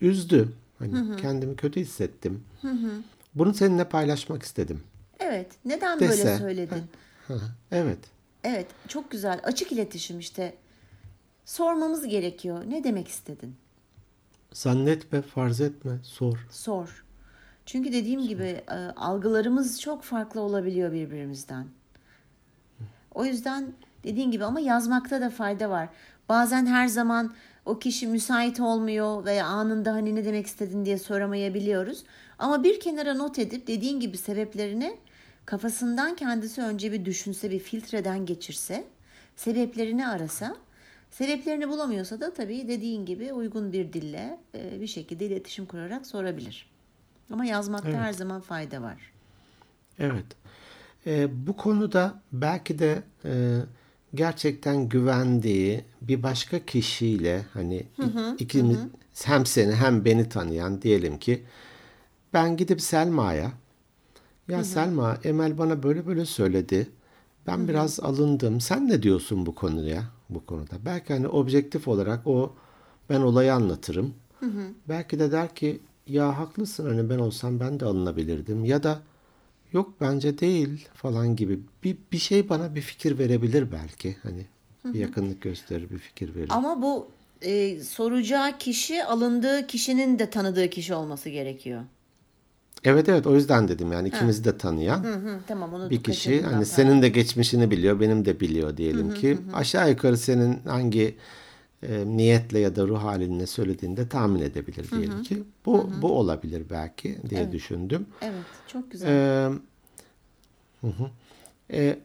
üzdü. 0.00 0.52
Hani 0.78 1.16
kendimi 1.16 1.56
kötü 1.56 1.80
hissettim. 1.80 2.44
Bunu 3.34 3.54
seninle 3.54 3.84
paylaşmak 3.84 4.42
istedim. 4.42 4.80
Evet. 5.18 5.46
Neden 5.64 6.00
Dese. 6.00 6.24
böyle 6.24 6.38
söyledin? 6.38 6.82
Hı, 7.26 7.40
Evet. 7.72 7.98
Evet. 8.44 8.66
Çok 8.88 9.10
güzel. 9.10 9.40
Açık 9.44 9.72
iletişim 9.72 10.18
işte. 10.18 10.54
Sormamız 11.44 12.06
gerekiyor. 12.08 12.64
Ne 12.68 12.84
demek 12.84 13.08
istedin? 13.08 13.54
Zannetme, 14.52 15.22
farz 15.22 15.60
etme, 15.60 15.98
sor. 16.02 16.46
Sor. 16.50 17.04
Çünkü 17.66 17.92
dediğim 17.92 18.28
gibi 18.28 18.62
e, 18.70 18.74
algılarımız 18.96 19.80
çok 19.80 20.02
farklı 20.02 20.40
olabiliyor 20.40 20.92
birbirimizden. 20.92 21.66
O 23.14 23.24
yüzden 23.24 23.72
dediğin 24.04 24.30
gibi 24.30 24.44
ama 24.44 24.60
yazmakta 24.60 25.20
da 25.20 25.30
fayda 25.30 25.70
var. 25.70 25.88
Bazen 26.28 26.66
her 26.66 26.86
zaman 26.86 27.34
o 27.64 27.78
kişi 27.78 28.06
müsait 28.06 28.60
olmuyor 28.60 29.24
veya 29.24 29.46
anında 29.46 29.92
hani 29.92 30.14
ne 30.14 30.24
demek 30.24 30.46
istedin 30.46 30.84
diye 30.84 30.98
soramayabiliyoruz. 30.98 32.04
Ama 32.38 32.64
bir 32.64 32.80
kenara 32.80 33.14
not 33.14 33.38
edip 33.38 33.66
dediğin 33.66 34.00
gibi 34.00 34.16
sebeplerini 34.18 34.96
kafasından 35.46 36.16
kendisi 36.16 36.62
önce 36.62 36.92
bir 36.92 37.04
düşünse, 37.04 37.50
bir 37.50 37.58
filtreden 37.58 38.26
geçirse, 38.26 38.84
sebeplerini 39.36 40.08
arasa, 40.08 40.56
sebeplerini 41.10 41.68
bulamıyorsa 41.68 42.20
da 42.20 42.34
tabii 42.34 42.68
dediğin 42.68 43.06
gibi 43.06 43.32
uygun 43.32 43.72
bir 43.72 43.92
dille 43.92 44.38
e, 44.54 44.80
bir 44.80 44.86
şekilde 44.86 45.26
iletişim 45.26 45.66
kurarak 45.66 46.06
sorabilir. 46.06 46.70
Ama 47.32 47.44
yazmakta 47.44 47.88
her 48.00 48.12
zaman 48.12 48.40
fayda 48.40 48.82
var. 48.82 49.12
Evet. 49.98 50.24
Ee, 51.06 51.46
bu 51.46 51.56
konuda 51.56 52.22
belki 52.32 52.78
de 52.78 53.02
e, 53.24 53.56
gerçekten 54.14 54.88
güvendiği 54.88 55.84
bir 56.02 56.22
başka 56.22 56.58
kişiyle 56.66 57.44
hani 57.52 57.76
i- 57.76 57.86
ikimiz 58.38 58.78
hem 59.24 59.46
seni 59.46 59.74
hem 59.74 60.04
beni 60.04 60.28
tanıyan 60.28 60.82
diyelim 60.82 61.18
ki 61.18 61.42
ben 62.32 62.56
gidip 62.56 62.80
Selma'ya 62.80 63.52
ya 64.48 64.64
Selma 64.64 65.18
Emel 65.24 65.58
bana 65.58 65.82
böyle 65.82 66.06
böyle 66.06 66.24
söyledi. 66.24 66.90
Ben 67.46 67.68
biraz 67.68 68.00
alındım. 68.00 68.60
Sen 68.60 68.88
ne 68.88 69.02
diyorsun 69.02 69.46
bu 69.46 69.54
konuya? 69.54 70.02
Bu 70.30 70.46
konuda. 70.46 70.74
Belki 70.84 71.12
hani 71.12 71.28
objektif 71.28 71.88
olarak 71.88 72.26
o 72.26 72.54
ben 73.10 73.20
olayı 73.20 73.54
anlatırım. 73.54 74.14
Belki 74.88 75.18
de 75.18 75.32
der 75.32 75.54
ki 75.54 75.80
ya 76.06 76.38
haklısın 76.38 76.86
hani 76.86 77.10
ben 77.10 77.18
olsam 77.18 77.60
ben 77.60 77.80
de 77.80 77.84
alınabilirdim 77.84 78.64
ya 78.64 78.82
da 78.82 79.02
yok 79.72 79.94
bence 80.00 80.38
değil 80.38 80.88
falan 80.94 81.36
gibi 81.36 81.60
bir, 81.84 81.96
bir 82.12 82.18
şey 82.18 82.48
bana 82.48 82.74
bir 82.74 82.80
fikir 82.80 83.18
verebilir 83.18 83.72
belki 83.72 84.16
hani 84.22 84.46
bir 84.84 84.98
yakınlık 84.98 85.42
gösterir 85.42 85.90
bir 85.90 85.98
fikir 85.98 86.34
verir. 86.34 86.48
Ama 86.50 86.82
bu 86.82 87.08
e, 87.42 87.80
soracağı 87.80 88.58
kişi 88.58 89.04
alındığı 89.04 89.66
kişinin 89.66 90.18
de 90.18 90.30
tanıdığı 90.30 90.70
kişi 90.70 90.94
olması 90.94 91.28
gerekiyor. 91.28 91.82
Evet 92.84 93.08
evet 93.08 93.26
o 93.26 93.34
yüzden 93.34 93.68
dedim 93.68 93.92
yani 93.92 94.08
ikimizi 94.08 94.44
de 94.44 94.58
tanıyan 94.58 95.04
Hı 95.04 95.14
hı, 95.14 95.40
tamam 95.46 95.74
onu 95.74 95.90
bir 95.90 96.02
kişi 96.02 96.42
hani 96.42 96.66
senin 96.66 97.02
de 97.02 97.08
geçmişini 97.08 97.70
biliyor 97.70 98.00
benim 98.00 98.24
de 98.24 98.40
biliyor 98.40 98.76
diyelim 98.76 99.14
ki 99.14 99.38
aşağı 99.54 99.90
yukarı 99.90 100.16
senin 100.16 100.58
hangi 100.64 101.16
e, 101.82 102.04
niyetle 102.06 102.58
ya 102.58 102.76
da 102.76 102.88
ruh 102.88 103.02
halinle 103.02 103.46
söylediğini 103.46 103.96
de 103.96 104.08
tahmin 104.08 104.40
edebilir 104.40 104.90
diyelim 104.90 105.22
ki 105.22 105.42
bu 105.66 105.90
bu 106.02 106.12
olabilir 106.18 106.62
belki 106.70 107.18
diye 107.30 107.52
düşündüm. 107.52 108.06
Evet 108.22 108.44
çok 108.66 108.90
güzel. 108.90 109.08
Ee, 109.08 109.50
hı 110.80 110.86
hı. 110.86 111.10
Ee, 111.72 111.98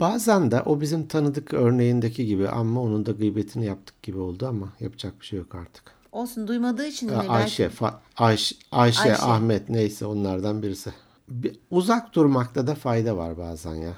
bazen 0.00 0.50
de 0.50 0.62
o 0.62 0.80
bizim 0.80 1.06
tanıdık 1.06 1.54
örneğindeki 1.54 2.26
gibi 2.26 2.48
ama 2.48 2.82
onun 2.82 3.06
da 3.06 3.12
gıybetini 3.12 3.66
yaptık 3.66 4.02
gibi 4.02 4.18
oldu 4.18 4.46
ama 4.46 4.72
yapacak 4.80 5.20
bir 5.20 5.26
şey 5.26 5.38
yok 5.38 5.54
artık. 5.54 5.93
Olsun 6.14 6.48
duymadığı 6.48 6.86
için 6.86 7.06
yine 7.08 7.18
belki 7.18 7.30
Ayşe, 7.30 7.66
Fa- 7.66 7.94
Ayş- 8.16 8.56
Ayşe, 8.72 9.00
Ayşe. 9.02 9.22
Ahmet 9.22 9.68
neyse 9.68 10.06
onlardan 10.06 10.62
birisi. 10.62 10.92
Bir- 11.28 11.56
uzak 11.70 12.14
durmakta 12.14 12.66
da 12.66 12.74
fayda 12.74 13.16
var 13.16 13.38
bazen 13.38 13.74
ya. 13.74 13.92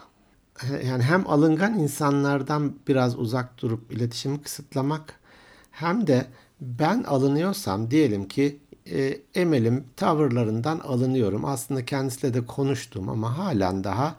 Yani 0.87 1.02
hem 1.02 1.31
alıngan 1.31 1.79
insanlardan 1.79 2.72
biraz 2.88 3.18
uzak 3.18 3.62
durup 3.62 3.92
iletişimi 3.92 4.42
kısıtlamak 4.42 5.14
hem 5.70 6.07
de 6.07 6.26
ben 6.61 7.02
alınıyorsam 7.02 7.90
diyelim 7.90 8.29
ki 8.29 8.59
e, 8.90 9.18
Emel'im 9.35 9.85
tavırlarından 9.96 10.79
alınıyorum. 10.79 11.44
Aslında 11.44 11.85
kendisiyle 11.85 12.35
de 12.35 12.46
konuştum 12.46 13.09
ama 13.09 13.38
halen 13.38 13.85
daha 13.85 14.16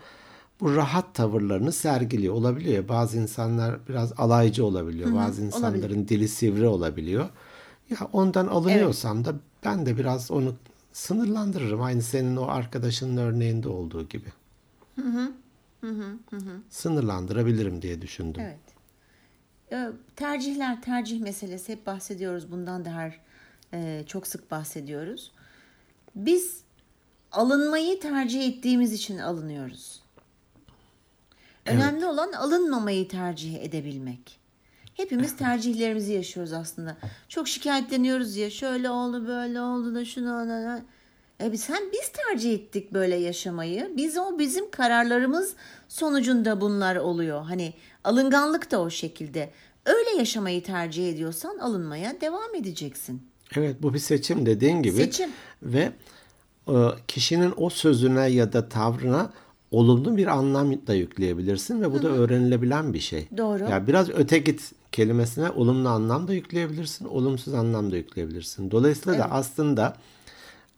bu 0.62 0.76
rahat 0.76 1.14
tavırlarını 1.16 1.72
sergiliyor. 1.72 2.34
Olabiliyor 2.34 2.76
ya 2.76 2.90
bazı 2.90 3.18
insanlar 3.18 3.88
biraz 3.90 4.14
alaycı 4.18 4.66
olabiliyor. 4.66 5.16
bazı 5.16 5.42
insanların 5.42 6.08
dili 6.08 6.28
sivri 6.28 6.68
olabiliyor. 6.68 7.30
Ya 7.90 7.98
ondan 8.14 8.48
alınıyorsam 8.48 9.26
da 9.26 9.36
ben 9.66 9.86
de 9.86 9.98
biraz 9.98 10.32
onu 10.32 10.56
sınırlandırırım. 10.94 11.82
Aynı 11.82 12.02
senin 12.02 12.36
o 12.36 12.48
arkadaşının 12.48 13.18
örneğinde 13.18 13.70
olduğu 13.70 14.10
gibi. 14.10 14.30
Sınırlandırabilirim 16.70 17.82
diye 17.82 18.02
düşündüm. 18.02 18.42
Evet. 18.42 18.60
Ee, 19.72 19.92
tercihler, 20.16 20.82
tercih 20.82 21.22
meselesi 21.22 21.72
hep 21.72 21.86
bahsediyoruz. 21.86 22.52
Bundan 22.52 22.86
da 22.86 22.90
her 22.90 23.20
e, 23.74 24.04
çok 24.08 24.28
sık 24.28 24.52
bahsediyoruz. 24.52 25.32
Biz 26.16 26.62
alınmayı 27.32 28.00
tercih 28.00 28.48
ettiğimiz 28.48 28.94
için 28.94 29.18
alınıyoruz. 29.18 30.02
Önemli 31.66 32.06
olan 32.06 32.32
alınmamayı 32.32 33.08
tercih 33.08 33.64
edebilmek. 33.64 34.40
Hepimiz 34.98 35.38
tercihlerimizi 35.38 36.14
yaşıyoruz 36.14 36.54
aslında. 36.54 36.98
Çok 37.30 37.48
şikayetleniyoruz 37.48 38.36
ya 38.36 38.50
şöyle 38.50 38.90
oldu 38.90 39.28
böyle 39.28 39.62
oldu 39.62 39.96
da 39.96 40.06
şunu 40.06 40.30
ona. 40.30 40.82
E 41.40 41.44
hem 41.44 41.92
biz 41.94 42.12
tercih 42.14 42.54
ettik 42.54 42.94
böyle 42.94 43.16
yaşamayı. 43.16 43.92
Biz 43.98 44.18
o 44.18 44.40
bizim 44.40 44.72
kararlarımız 44.72 45.54
sonucunda 45.88 46.62
bunlar 46.62 46.96
oluyor. 46.96 47.44
Hani 47.44 47.74
alınganlık 48.04 48.72
da 48.72 48.82
o 48.82 48.90
şekilde. 48.90 49.50
Öyle 49.86 50.10
yaşamayı 50.18 50.64
tercih 50.64 51.10
ediyorsan 51.10 51.58
alınmaya 51.58 52.22
devam 52.22 52.56
edeceksin. 52.56 53.22
Evet 53.56 53.76
bu 53.82 53.94
bir 53.94 54.00
seçim 54.00 54.46
dediğin 54.46 54.82
gibi. 54.82 54.98
Seçim. 54.98 55.30
Ve 55.64 55.92
e, 56.68 56.76
kişinin 57.08 57.54
o 57.58 57.70
sözüne 57.70 58.28
ya 58.28 58.54
da 58.54 58.70
tavrına 58.70 59.32
olumlu 59.72 60.18
bir 60.18 60.28
anlam 60.28 60.88
da 60.88 60.94
yükleyebilirsin 60.94 61.82
ve 61.82 61.94
bu 61.94 62.04
da 62.04 62.08
öğrenilebilen 62.08 62.94
bir 62.94 63.00
şey. 63.00 63.28
Doğru. 63.38 63.64
Ya 63.64 63.88
biraz 63.88 64.10
öte 64.10 64.38
git 64.38 64.72
kelimesine 64.92 65.50
olumlu 65.50 65.90
anlam 65.90 66.28
da 66.28 66.34
yükleyebilirsin, 66.34 67.06
olumsuz 67.06 67.54
anlam 67.54 67.92
da 67.92 67.98
yükleyebilirsin. 67.98 68.72
Dolayısıyla 68.72 69.20
da 69.20 69.32
aslında 69.32 69.98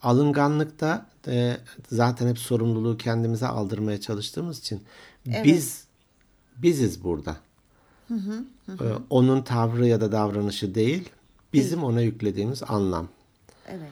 alınganlıkta 0.01 1.05
e, 1.27 1.57
zaten 1.91 2.27
hep 2.27 2.39
sorumluluğu 2.39 2.97
kendimize 2.97 3.47
aldırmaya 3.47 4.01
çalıştığımız 4.01 4.59
için 4.59 4.81
biz 5.25 5.83
biziz 6.57 7.03
burada. 7.03 7.37
E, 8.69 8.85
onun 9.09 9.41
tavrı 9.41 9.87
ya 9.87 10.01
da 10.01 10.11
davranışı 10.11 10.75
değil, 10.75 11.09
bizim 11.53 11.83
ona 11.83 12.01
yüklediğimiz 12.01 12.63
anlam. 12.67 13.07
Evet. 13.67 13.91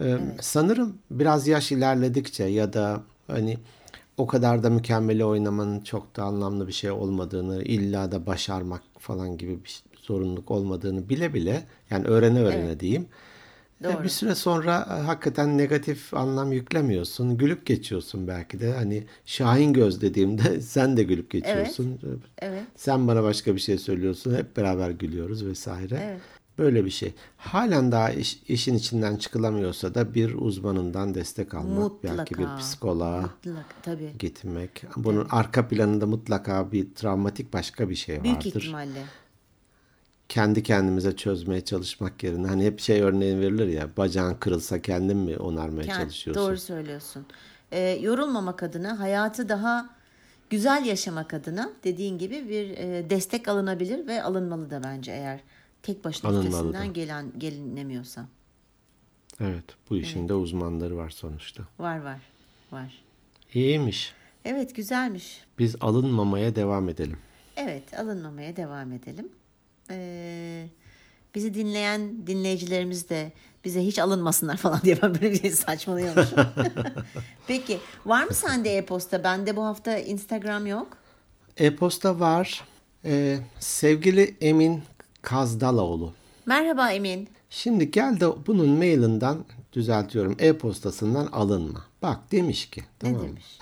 Ee, 0.00 0.18
Sanırım 0.40 0.98
biraz 1.10 1.48
yaş 1.48 1.72
ilerledikçe 1.72 2.44
ya 2.44 2.72
da 2.72 3.02
hani 3.26 3.58
o 4.22 4.26
kadar 4.26 4.62
da 4.62 4.70
mükemmeli 4.70 5.24
oynamanın 5.24 5.80
çok 5.80 6.16
da 6.16 6.22
anlamlı 6.22 6.68
bir 6.68 6.72
şey 6.72 6.90
olmadığını, 6.90 7.62
illa 7.62 8.12
da 8.12 8.26
başarmak 8.26 8.82
falan 8.98 9.36
gibi 9.38 9.64
bir 9.64 9.82
zorunluluk 10.02 10.50
olmadığını 10.50 11.08
bile 11.08 11.34
bile 11.34 11.62
yani 11.90 12.06
öğrene 12.06 12.40
öğrene 12.40 12.80
diyeyim. 12.80 13.06
e, 13.80 13.84
Doğru. 13.84 14.04
Bir 14.04 14.08
süre 14.08 14.34
sonra 14.34 14.86
e, 14.90 15.02
hakikaten 15.02 15.58
negatif 15.58 16.14
anlam 16.14 16.52
yüklemiyorsun. 16.52 17.38
Gülüp 17.38 17.66
geçiyorsun 17.66 18.28
belki 18.28 18.60
de. 18.60 18.72
Hani 18.72 19.04
Şahin 19.24 19.72
Göz 19.72 20.00
dediğimde 20.02 20.60
sen 20.74 20.96
de 20.96 21.02
gülüp 21.02 21.30
geçiyorsun. 21.30 22.00
Evet. 22.38 22.62
Sen 22.76 23.08
bana 23.08 23.22
başka 23.22 23.54
bir 23.54 23.60
şey 23.60 23.78
söylüyorsun. 23.78 24.34
Hep 24.34 24.56
beraber 24.56 24.90
gülüyoruz 24.90 25.46
vesaire. 25.46 26.00
Evet. 26.02 26.20
Böyle 26.58 26.84
bir 26.84 26.90
şey. 26.90 27.14
Halen 27.36 27.92
daha 27.92 28.10
iş- 28.10 28.42
işin 28.48 28.74
içinden 28.74 29.16
çıkılamıyorsa 29.16 29.94
da 29.94 30.14
bir 30.14 30.34
uzmanından 30.34 31.14
destek 31.14 31.54
almak. 31.54 31.92
Belki 32.04 32.34
bir 32.34 32.38
Mutlaka. 32.40 32.56
psikoloğa 32.60 33.20
Mutlaka 33.20 33.62
tabii. 33.82 34.12
gitmek. 34.18 34.84
Bunun 34.96 35.26
arka 35.30 35.68
planında 35.68 36.06
mutlaka 36.06 36.72
bir 36.72 36.94
travmatik 36.94 37.52
başka 37.52 37.88
bir 37.90 37.94
şey 37.94 38.24
Büyük 38.24 38.36
vardır. 38.36 38.60
ihtimalle. 38.60 39.02
Kendi 40.28 40.62
kendimize 40.62 41.16
çözmeye 41.16 41.60
çalışmak 41.64 42.22
yerine 42.22 42.46
hani 42.46 42.64
hep 42.64 42.80
şey 42.80 43.00
örneğin 43.00 43.40
verilir 43.40 43.66
ya 43.68 43.88
bacağın 43.96 44.34
kırılsa 44.34 44.82
kendin 44.82 45.16
mi 45.16 45.36
onarmaya 45.36 45.86
Kend- 45.86 45.96
çalışıyorsun? 45.98 46.42
Doğru 46.44 46.56
söylüyorsun. 46.58 47.26
Ee, 47.72 47.80
yorulmamak 47.80 48.62
adına, 48.62 49.00
hayatı 49.00 49.48
daha 49.48 49.90
güzel 50.50 50.84
yaşamak 50.84 51.34
adına 51.34 51.70
dediğin 51.84 52.18
gibi 52.18 52.48
bir 52.48 52.70
e, 52.70 53.10
destek 53.10 53.48
alınabilir 53.48 54.06
ve 54.06 54.22
alınmalı 54.22 54.70
da 54.70 54.82
bence 54.84 55.12
eğer 55.12 55.40
tek 55.82 56.04
başına 56.04 56.30
üstesinden 56.38 56.88
da. 56.88 56.92
gelen 56.92 57.32
gelinemiyorsa. 57.38 58.26
Evet 59.40 59.64
bu 59.90 59.96
işin 59.96 60.28
de 60.28 60.34
uzmanları 60.34 60.96
var 60.96 61.10
sonuçta. 61.10 61.62
Var 61.78 62.02
var 62.02 62.20
var. 62.72 63.02
İyiymiş. 63.54 64.14
Evet 64.44 64.76
güzelmiş. 64.76 65.40
Biz 65.58 65.76
alınmamaya 65.80 66.56
devam 66.56 66.88
edelim. 66.88 67.18
Evet 67.56 67.98
alınmamaya 67.98 68.56
devam 68.56 68.92
edelim. 68.92 69.28
Ee, 69.90 70.66
bizi 71.34 71.54
dinleyen 71.54 72.26
dinleyicilerimiz 72.26 73.08
de 73.08 73.32
bize 73.64 73.80
hiç 73.80 73.98
alınmasınlar 73.98 74.56
falan 74.56 74.80
diye 74.82 75.02
ben 75.02 75.14
böyle 75.14 75.32
bir 75.32 75.40
şey 75.40 75.50
saçmalıyormuşum. 75.50 76.38
Peki 77.46 77.78
var 78.06 78.24
mı 78.24 78.34
sende 78.34 78.76
e-posta? 78.76 79.24
Bende 79.24 79.56
bu 79.56 79.64
hafta 79.64 79.98
Instagram 79.98 80.66
yok. 80.66 80.96
E-posta 81.56 82.20
var. 82.20 82.64
Ee, 83.04 83.38
sevgili 83.58 84.36
Emin 84.40 84.82
Kazdaloğlu. 85.22 86.12
Merhaba 86.46 86.90
Emin. 86.92 87.28
Şimdi 87.50 87.90
gel 87.90 88.20
de 88.20 88.26
bunun 88.46 88.68
mailinden 88.68 89.36
düzeltiyorum. 89.72 90.36
E-postasından 90.38 91.26
alınma. 91.26 91.84
Bak 92.02 92.32
demiş 92.32 92.70
ki. 92.70 92.80
Ne 92.80 92.86
Tamam 92.98 93.20
mı? 93.20 93.28
demiş? 93.28 93.58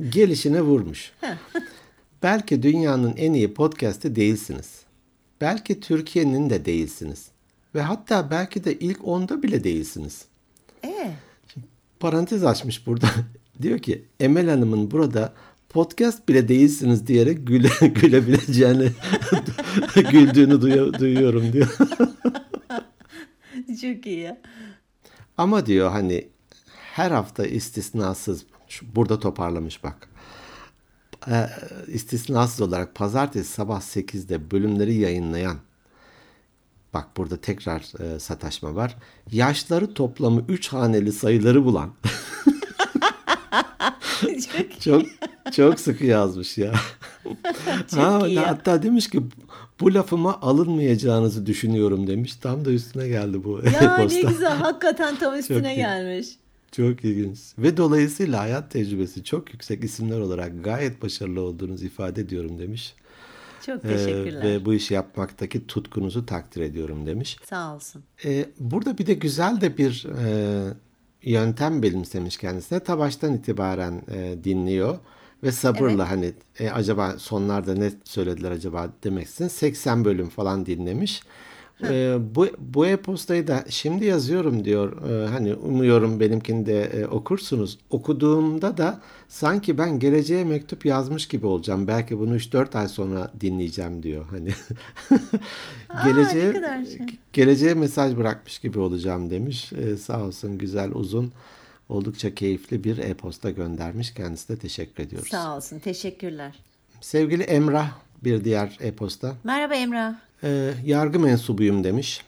Gelişine 0.10 0.62
vurmuş. 0.62 1.12
Belki 2.22 2.62
dünyanın 2.62 3.14
en 3.16 3.32
iyi 3.32 3.54
podcast'i 3.54 4.16
değilsiniz. 4.16 4.80
Belki 5.40 5.80
Türkiye'nin 5.80 6.50
de 6.50 6.64
değilsiniz. 6.64 7.28
Ve 7.74 7.82
hatta 7.82 8.30
belki 8.30 8.64
de 8.64 8.78
ilk 8.78 9.08
onda 9.08 9.42
bile 9.42 9.64
değilsiniz. 9.64 10.24
Ee, 10.84 11.10
Parantez 12.00 12.44
açmış 12.44 12.86
burada. 12.86 13.06
Diyor 13.62 13.78
ki 13.78 14.04
Emel 14.20 14.48
Hanım'ın 14.50 14.90
burada 14.90 15.32
podcast 15.70 16.28
bile 16.28 16.48
değilsiniz 16.48 17.06
diyerek 17.06 17.46
güle, 17.46 17.68
gülebileceğini 17.88 18.92
güldüğünü 20.10 20.60
duyu- 20.60 20.98
duyuyorum 20.98 21.52
diyor. 21.52 21.76
çok 23.80 24.06
iyi. 24.06 24.36
Ama 25.36 25.66
diyor 25.66 25.90
hani 25.90 26.28
her 26.94 27.10
hafta 27.10 27.46
istisnasız 27.46 28.44
burada 28.94 29.18
toparlamış 29.18 29.84
bak. 29.84 30.08
Ee, 31.28 31.46
istisnasız 31.86 32.60
olarak 32.60 32.94
pazartesi 32.94 33.52
sabah 33.52 33.80
8'de 33.80 34.50
bölümleri 34.50 34.94
yayınlayan 34.94 35.56
bak 36.94 37.16
burada 37.16 37.36
tekrar 37.36 38.02
e, 38.02 38.18
sataşma 38.18 38.74
var. 38.74 38.96
Yaşları 39.32 39.94
toplamı 39.94 40.44
3 40.48 40.68
haneli 40.68 41.12
sayıları 41.12 41.64
bulan 41.64 41.92
çok 44.20 44.80
çok 44.80 45.02
çok 45.52 45.80
sıkı 45.80 46.04
yazmış 46.06 46.58
ya. 46.58 46.72
ha, 47.94 48.28
iyi 48.28 48.38
hatta 48.40 48.82
demiş 48.82 49.10
ki 49.10 49.22
bu 49.80 49.94
lafıma 49.94 50.40
alınmayacağınızı 50.40 51.46
düşünüyorum 51.46 52.06
demiş. 52.06 52.36
Tam 52.36 52.64
da 52.64 52.70
üstüne 52.70 53.08
geldi 53.08 53.44
bu 53.44 53.60
Ya 53.64 53.80
ne 53.80 53.86
e-posta. 54.02 54.28
güzel 54.30 54.56
hakikaten 54.56 55.16
tam 55.16 55.38
üstüne 55.38 55.74
iyi. 55.74 55.76
gelmiş. 55.76 56.28
Çok 56.72 57.04
ilginç. 57.04 57.38
Ve 57.58 57.76
dolayısıyla 57.76 58.40
hayat 58.40 58.70
tecrübesi 58.70 59.24
çok 59.24 59.52
yüksek 59.52 59.84
isimler 59.84 60.18
olarak 60.20 60.64
gayet 60.64 61.02
başarılı 61.02 61.40
olduğunuzu 61.40 61.86
ifade 61.86 62.20
ediyorum 62.20 62.58
demiş. 62.58 62.94
Çok 63.66 63.84
Ee, 63.84 63.88
teşekkürler. 63.88 64.42
ve 64.42 64.64
bu 64.64 64.74
işi 64.74 64.94
yapmaktaki 64.94 65.66
tutkunuzu 65.66 66.26
takdir 66.26 66.60
ediyorum 66.60 67.06
demiş. 67.06 67.36
Sağ 67.44 67.74
olsun. 67.74 68.02
Ee, 68.24 68.46
burada 68.60 68.98
bir 68.98 69.06
de 69.06 69.14
güzel 69.14 69.60
de 69.60 69.78
bir 69.78 70.06
e, 70.24 70.74
yöntem 71.22 71.82
benimsemiş 71.82 72.36
kendisine. 72.36 72.80
Ta 72.80 72.98
baştan 72.98 73.34
itibaren 73.34 74.02
e, 74.12 74.44
dinliyor 74.44 74.98
ve 75.42 75.52
sabırla 75.52 76.10
hani 76.10 76.32
e, 76.58 76.70
acaba 76.70 77.14
sonlarda 77.18 77.74
ne 77.74 77.90
söylediler 78.04 78.50
acaba 78.50 78.88
demeksin 79.04 79.48
80 79.48 80.04
bölüm 80.04 80.28
falan 80.28 80.66
dinlemiş. 80.66 81.22
Ee, 81.82 82.16
bu 82.34 82.48
bu 82.58 82.86
e-postayı 82.86 83.46
da 83.46 83.64
şimdi 83.68 84.04
yazıyorum 84.04 84.64
diyor. 84.64 85.10
Ee, 85.10 85.28
hani 85.28 85.54
umuyorum 85.54 86.20
benimkini 86.20 86.66
de 86.66 86.82
e, 86.82 87.06
okursunuz. 87.06 87.78
Okuduğumda 87.90 88.76
da 88.76 89.00
sanki 89.28 89.78
ben 89.78 89.98
geleceğe 89.98 90.44
mektup 90.44 90.86
yazmış 90.86 91.28
gibi 91.28 91.46
olacağım. 91.46 91.86
Belki 91.86 92.18
bunu 92.18 92.36
3-4 92.36 92.78
ay 92.78 92.88
sonra 92.88 93.30
dinleyeceğim 93.40 94.02
diyor. 94.02 94.26
Hani 94.30 94.50
geleceğe 96.04 96.52
kadar 96.52 96.84
şey. 96.84 97.06
geleceğe 97.32 97.74
mesaj 97.74 98.16
bırakmış 98.16 98.58
gibi 98.58 98.78
olacağım 98.78 99.30
demiş. 99.30 99.72
Ee, 99.72 99.96
sağ 99.96 100.22
olsun 100.24 100.58
güzel 100.58 100.90
uzun 100.92 101.32
oldukça 101.88 102.34
keyifli 102.34 102.84
bir 102.84 102.98
e-posta 102.98 103.50
göndermiş. 103.50 104.14
Kendisine 104.14 104.56
teşekkür 104.56 105.02
ediyoruz. 105.02 105.28
Sağ 105.28 105.56
olsun. 105.56 105.78
Teşekkürler. 105.78 106.58
Sevgili 107.00 107.42
Emrah 107.42 107.90
bir 108.24 108.44
diğer 108.44 108.78
e-posta. 108.80 109.34
Merhaba 109.44 109.74
Emrah. 109.74 110.29
Ee, 110.44 110.74
yargı 110.84 111.20
mensubuyum 111.20 111.84
demiş. 111.84 112.24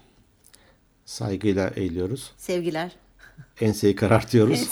Saygıyla 1.04 1.68
eğiliyoruz. 1.76 2.32
Sevgiler. 2.36 2.92
Enseyi 3.60 3.96
karartıyoruz. 3.96 4.68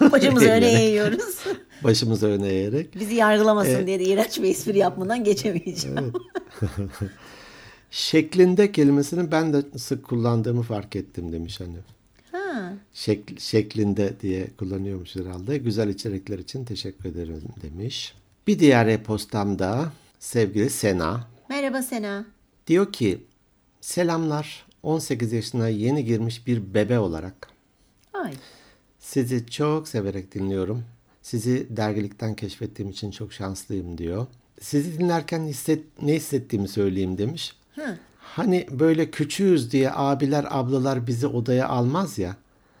Başımızı 0.12 0.48
öne 0.48 0.82
eğiyoruz. 0.82 1.38
Başımızı 1.84 2.26
öne 2.26 2.48
eğerek. 2.48 3.00
Bizi 3.00 3.14
yargılamasın 3.14 3.86
diye 3.86 4.00
de 4.00 4.04
iğrenç 4.04 4.42
bir 4.42 4.50
espri 4.50 4.78
yapmadan 4.78 5.24
geçemeyeceğim. 5.24 6.12
Şeklinde 7.90 8.72
kelimesini 8.72 9.32
ben 9.32 9.52
de 9.52 9.78
sık 9.78 10.04
kullandığımı 10.04 10.62
fark 10.62 10.96
ettim 10.96 11.32
demiş 11.32 11.60
hani. 11.60 11.76
Ha, 12.32 12.72
Şek, 12.92 13.40
şeklinde 13.40 14.12
diye 14.20 14.46
kullanıyormuş 14.58 15.16
herhalde. 15.16 15.58
Güzel 15.58 15.88
içerikler 15.88 16.38
için 16.38 16.64
teşekkür 16.64 17.08
ederim 17.08 17.42
demiş. 17.62 18.14
Bir 18.46 18.58
diğer 18.58 18.86
e-postamda 18.86 19.92
sevgili 20.18 20.70
Sena 20.70 21.28
merhaba 21.48 21.82
Sena. 21.82 22.24
Diyor 22.66 22.92
ki 22.92 23.24
selamlar 23.80 24.66
18 24.82 25.32
yaşına 25.32 25.68
yeni 25.68 26.04
girmiş 26.04 26.46
bir 26.46 26.74
bebe 26.74 26.98
olarak 26.98 27.48
Ay. 28.12 28.32
Sizi 28.98 29.46
çok 29.46 29.88
severek 29.88 30.34
dinliyorum. 30.34 30.84
Sizi 31.22 31.66
dergilikten 31.70 32.34
keşfettiğim 32.34 32.90
için 32.90 33.10
çok 33.10 33.32
şanslıyım 33.32 33.98
diyor. 33.98 34.26
Sizi 34.60 34.98
dinlerken 34.98 35.40
hisset, 35.46 36.02
ne 36.02 36.14
hissettiğimi 36.14 36.68
söyleyeyim 36.68 37.18
demiş. 37.18 37.56
Hı. 37.74 37.98
Hani 38.18 38.66
böyle 38.70 39.10
küçüğüz 39.10 39.72
diye 39.72 39.90
abiler 39.94 40.46
ablalar 40.50 41.06
bizi 41.06 41.26
odaya 41.26 41.68
almaz 41.68 42.18
ya. 42.18 42.36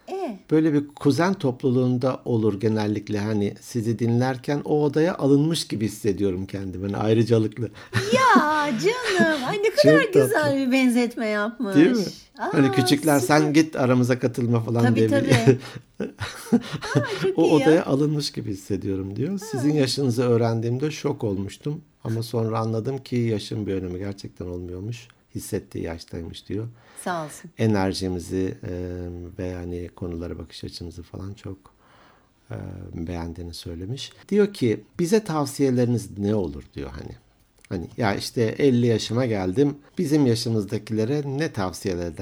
E, 0.08 0.38
Böyle 0.50 0.72
bir 0.72 0.88
kuzen 0.88 1.34
topluluğunda 1.34 2.20
olur 2.24 2.60
genellikle 2.60 3.18
hani 3.18 3.54
sizi 3.60 3.98
dinlerken 3.98 4.62
o 4.64 4.84
odaya 4.84 5.14
alınmış 5.18 5.68
gibi 5.68 5.84
hissediyorum 5.84 6.46
kendimi. 6.46 6.84
Hani 6.84 6.96
ayrıcalıklı. 6.96 7.70
ya 8.14 8.70
canım. 8.78 9.44
Ay 9.46 9.58
ne 9.58 9.61
kadar 9.76 10.02
Çok 10.02 10.12
tatlı. 10.12 10.22
güzel 10.26 10.56
bir 10.66 10.72
benzetme 10.72 11.26
yapmış. 11.26 11.76
Değil 11.76 11.90
mi? 11.90 12.04
Aa, 12.38 12.48
hani 12.54 12.72
küçükler 12.72 13.18
sen 13.18 13.52
git 13.52 13.76
aramıza 13.76 14.18
katılma 14.18 14.60
falan 14.60 14.82
Tabii, 14.82 14.96
diye. 14.96 15.08
tabii. 15.08 15.58
Aa, 16.94 17.00
o 17.36 17.42
iyi 17.44 17.48
ya. 17.50 17.56
odaya 17.56 17.84
alınmış 17.84 18.32
gibi 18.32 18.50
hissediyorum 18.50 19.16
diyor. 19.16 19.38
Sizin 19.38 19.72
yaşınızı 19.74 20.22
öğrendiğimde 20.22 20.90
şok 20.90 21.24
olmuştum. 21.24 21.80
Ama 22.04 22.22
sonra 22.22 22.58
anladım 22.58 22.98
ki 22.98 23.16
yaşın 23.16 23.66
bir 23.66 23.74
önemi 23.74 23.98
gerçekten 23.98 24.46
olmuyormuş. 24.46 25.08
hissettiği 25.34 25.84
yaştaymış 25.84 26.48
diyor. 26.48 26.68
Sağ 27.04 27.24
olsun. 27.24 27.50
Enerjimizi 27.58 28.54
e, 28.68 28.70
ve 29.38 29.54
hani 29.54 29.88
konulara 29.88 30.38
bakış 30.38 30.64
açımızı 30.64 31.02
falan 31.02 31.32
çok 31.34 31.56
e, 32.50 32.56
beğendiğini 32.94 33.54
söylemiş. 33.54 34.12
Diyor 34.28 34.52
ki 34.54 34.84
bize 34.98 35.24
tavsiyeleriniz 35.24 36.18
ne 36.18 36.34
olur 36.34 36.62
diyor 36.74 36.90
hani. 36.90 37.12
Hani 37.72 37.88
ya 37.96 38.14
işte 38.14 38.42
50 38.42 38.86
yaşıma 38.86 39.26
geldim. 39.26 39.78
Bizim 39.98 40.26
yaşımızdakilere 40.26 41.22
ne 41.26 41.52
tavsiyeler 41.52 42.12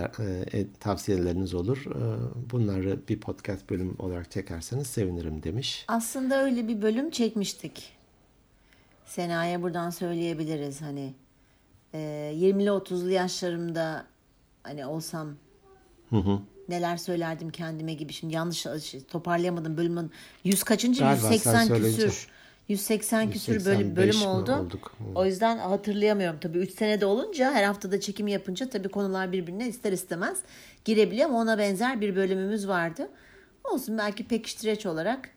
e, 0.55 0.67
tavsiyeleriniz 0.81 1.55
olur? 1.55 1.85
E, 1.87 2.51
bunları 2.51 2.99
bir 3.09 3.21
podcast 3.21 3.71
bölüm 3.71 3.97
olarak 3.99 4.31
çekerseniz 4.31 4.87
sevinirim 4.87 5.43
demiş. 5.43 5.85
Aslında 5.89 6.43
öyle 6.45 6.69
bir 6.69 6.83
bölüm 6.83 7.11
çekmiştik. 7.11 7.93
Sena'ya 9.07 9.63
buradan 9.63 9.91
söyleyebiliriz 9.91 10.83
hani 10.83 11.15
e, 11.95 12.33
20'li 12.37 12.69
30'lu 12.69 13.11
yaşlarımda 13.11 14.07
hani 14.63 14.87
olsam 14.87 15.29
Hı 16.11 16.17
hı. 16.17 16.39
neler 16.69 16.97
söylerdim 16.97 17.51
kendime 17.51 17.95
gibi 17.95 18.13
şimdi 18.13 18.35
yanlış 18.35 18.67
şey, 18.83 19.05
toparlayamadım 19.05 19.77
bölümün 19.77 20.11
100 20.45 20.63
kaçıncı 20.63 21.01
Galiba 21.01 21.21
sen 21.23 21.33
180 21.33 21.67
söyleyince. 21.67 22.07
küsür 22.07 22.29
180 22.71 23.31
küsür 23.31 23.53
bölüm, 23.65 23.89
185 23.89 23.97
bölüm 23.97 24.27
oldu. 24.29 24.53
olduk? 24.55 24.93
O 25.15 25.27
yüzden 25.27 25.59
hatırlayamıyorum 25.59 26.41
tabii 26.41 26.59
3 26.59 26.71
senede 26.75 27.07
olunca 27.07 27.53
her 27.53 27.65
haftada 27.65 28.01
çekim 28.01 28.29
yapınca 28.29 28.71
tabii 28.71 28.89
konular 28.89 29.33
birbirine 29.33 29.69
ister 29.69 29.93
istemez 29.93 30.39
girebiliyor 30.85 31.29
ama 31.29 31.39
ona 31.39 31.59
benzer 31.59 32.01
bir 32.01 32.17
bölümümüz 32.17 32.69
vardı. 32.69 33.09
Olsun 33.65 33.99
belki 33.99 34.29
pekiştireç 34.29 34.87
olarak 34.87 35.29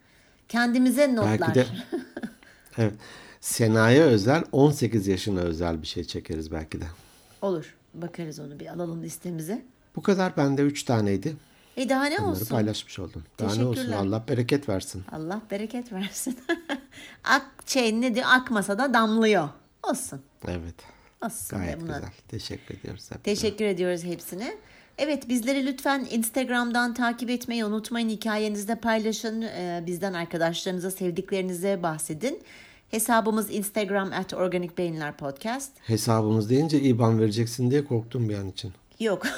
kendimize 0.49 1.15
notlar. 1.15 1.39
Belki 1.41 1.55
de 1.55 1.65
evet. 2.77 2.93
Sena'ya 3.41 4.03
özel 4.03 4.43
18 4.51 5.07
yaşına 5.07 5.39
özel 5.39 5.81
bir 5.81 5.87
şey 5.87 6.03
çekeriz 6.03 6.51
belki 6.51 6.81
de. 6.81 6.85
Olur. 7.41 7.75
Bakarız 7.93 8.39
onu 8.39 8.59
bir 8.59 8.67
alalım 8.67 9.03
listemize. 9.03 9.65
Bu 9.95 10.01
kadar 10.01 10.37
bende 10.37 10.61
3 10.61 10.83
taneydi. 10.83 11.35
E 11.77 11.89
daha 11.89 12.05
ne 12.05 12.17
Bunları 12.17 12.31
olsun? 12.31 12.45
paylaşmış 12.45 12.99
oldum. 12.99 13.23
Daha 13.39 13.55
ne 13.55 13.65
olsun. 13.65 13.91
Allah 13.91 14.23
bereket 14.27 14.69
versin. 14.69 15.03
Allah 15.11 15.41
bereket 15.51 15.91
versin. 15.91 16.39
Ak 17.23 17.45
şey 17.65 18.01
ne 18.01 18.15
diyor? 18.15 18.25
Akmasa 18.29 18.77
da 18.77 18.93
damlıyor. 18.93 19.49
Olsun. 19.83 20.21
Evet. 20.47 20.75
Olsun. 21.25 21.59
Gayet 21.59 21.81
buna. 21.81 21.95
güzel. 21.95 22.09
Teşekkür 22.27 22.75
ediyoruz. 22.77 23.11
hep. 23.11 23.23
Teşekkür 23.23 23.65
ediyoruz 23.65 24.03
hepsine. 24.03 24.57
Evet 24.97 25.29
bizleri 25.29 25.65
lütfen 25.65 26.07
Instagram'dan 26.11 26.93
takip 26.93 27.29
etmeyi 27.29 27.65
unutmayın. 27.65 28.09
Hikayenizde 28.09 28.75
paylaşın. 28.75 29.41
Ee, 29.41 29.83
bizden 29.85 30.13
arkadaşlarınıza, 30.13 30.91
sevdiklerinize 30.91 31.83
bahsedin. 31.83 32.43
Hesabımız 32.91 33.51
Instagram 33.51 34.13
at 34.13 34.33
Organik 34.33 34.77
Beyinler 34.77 35.17
Podcast. 35.17 35.71
Hesabımız 35.83 36.49
deyince 36.49 36.79
IBAN 36.81 37.19
vereceksin 37.19 37.71
diye 37.71 37.85
korktum 37.85 38.29
bir 38.29 38.37
an 38.37 38.49
için. 38.49 38.73
Yok. 38.99 39.27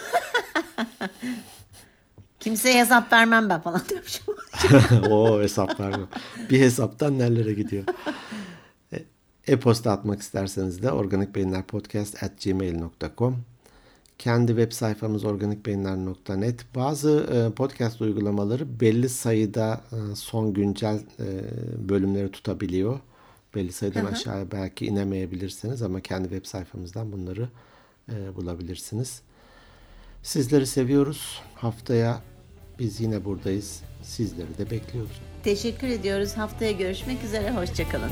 Kimseye 2.39 2.79
hesap 2.81 3.13
vermem 3.13 3.49
ben 3.49 3.61
falan 3.61 3.81
diyormuşum. 3.89 4.34
o 5.09 5.41
hesaplar 5.41 5.97
mı? 5.97 6.07
Bir 6.49 6.59
hesaptan 6.59 7.19
nerelere 7.19 7.53
gidiyor? 7.53 7.83
E- 8.93 9.05
E-posta 9.47 9.91
atmak 9.91 10.21
isterseniz 10.21 10.83
de 10.83 10.91
organikbeyinlerpodcast.gmail.com 10.91 13.37
Kendi 14.19 14.47
web 14.47 14.71
sayfamız 14.71 15.25
organikbeyinler.net 15.25 16.75
Bazı 16.75 17.29
e, 17.33 17.49
podcast 17.55 18.01
uygulamaları 18.01 18.79
belli 18.79 19.09
sayıda 19.09 19.81
e, 19.91 20.15
son 20.15 20.53
güncel 20.53 20.99
bölümleri 21.89 22.31
tutabiliyor. 22.31 22.99
Belli 23.55 23.71
sayıdan 23.71 24.05
aşağıya 24.05 24.51
belki 24.51 24.85
inemeyebilirsiniz 24.85 25.81
ama 25.81 26.01
kendi 26.01 26.29
web 26.29 26.45
sayfamızdan 26.45 27.11
bunları 27.11 27.49
bulabilirsiniz. 28.35 29.21
Sizleri 30.23 30.67
seviyoruz. 30.67 31.41
Haftaya 31.55 32.21
biz 32.79 33.01
yine 33.01 33.25
buradayız. 33.25 33.81
Sizleri 34.05 34.57
de 34.57 34.71
bekliyoruz. 34.71 35.21
Teşekkür 35.43 35.87
ediyoruz. 35.87 36.33
Haftaya 36.37 36.71
görüşmek 36.71 37.23
üzere. 37.23 37.51
Hoşçakalın. 37.51 38.11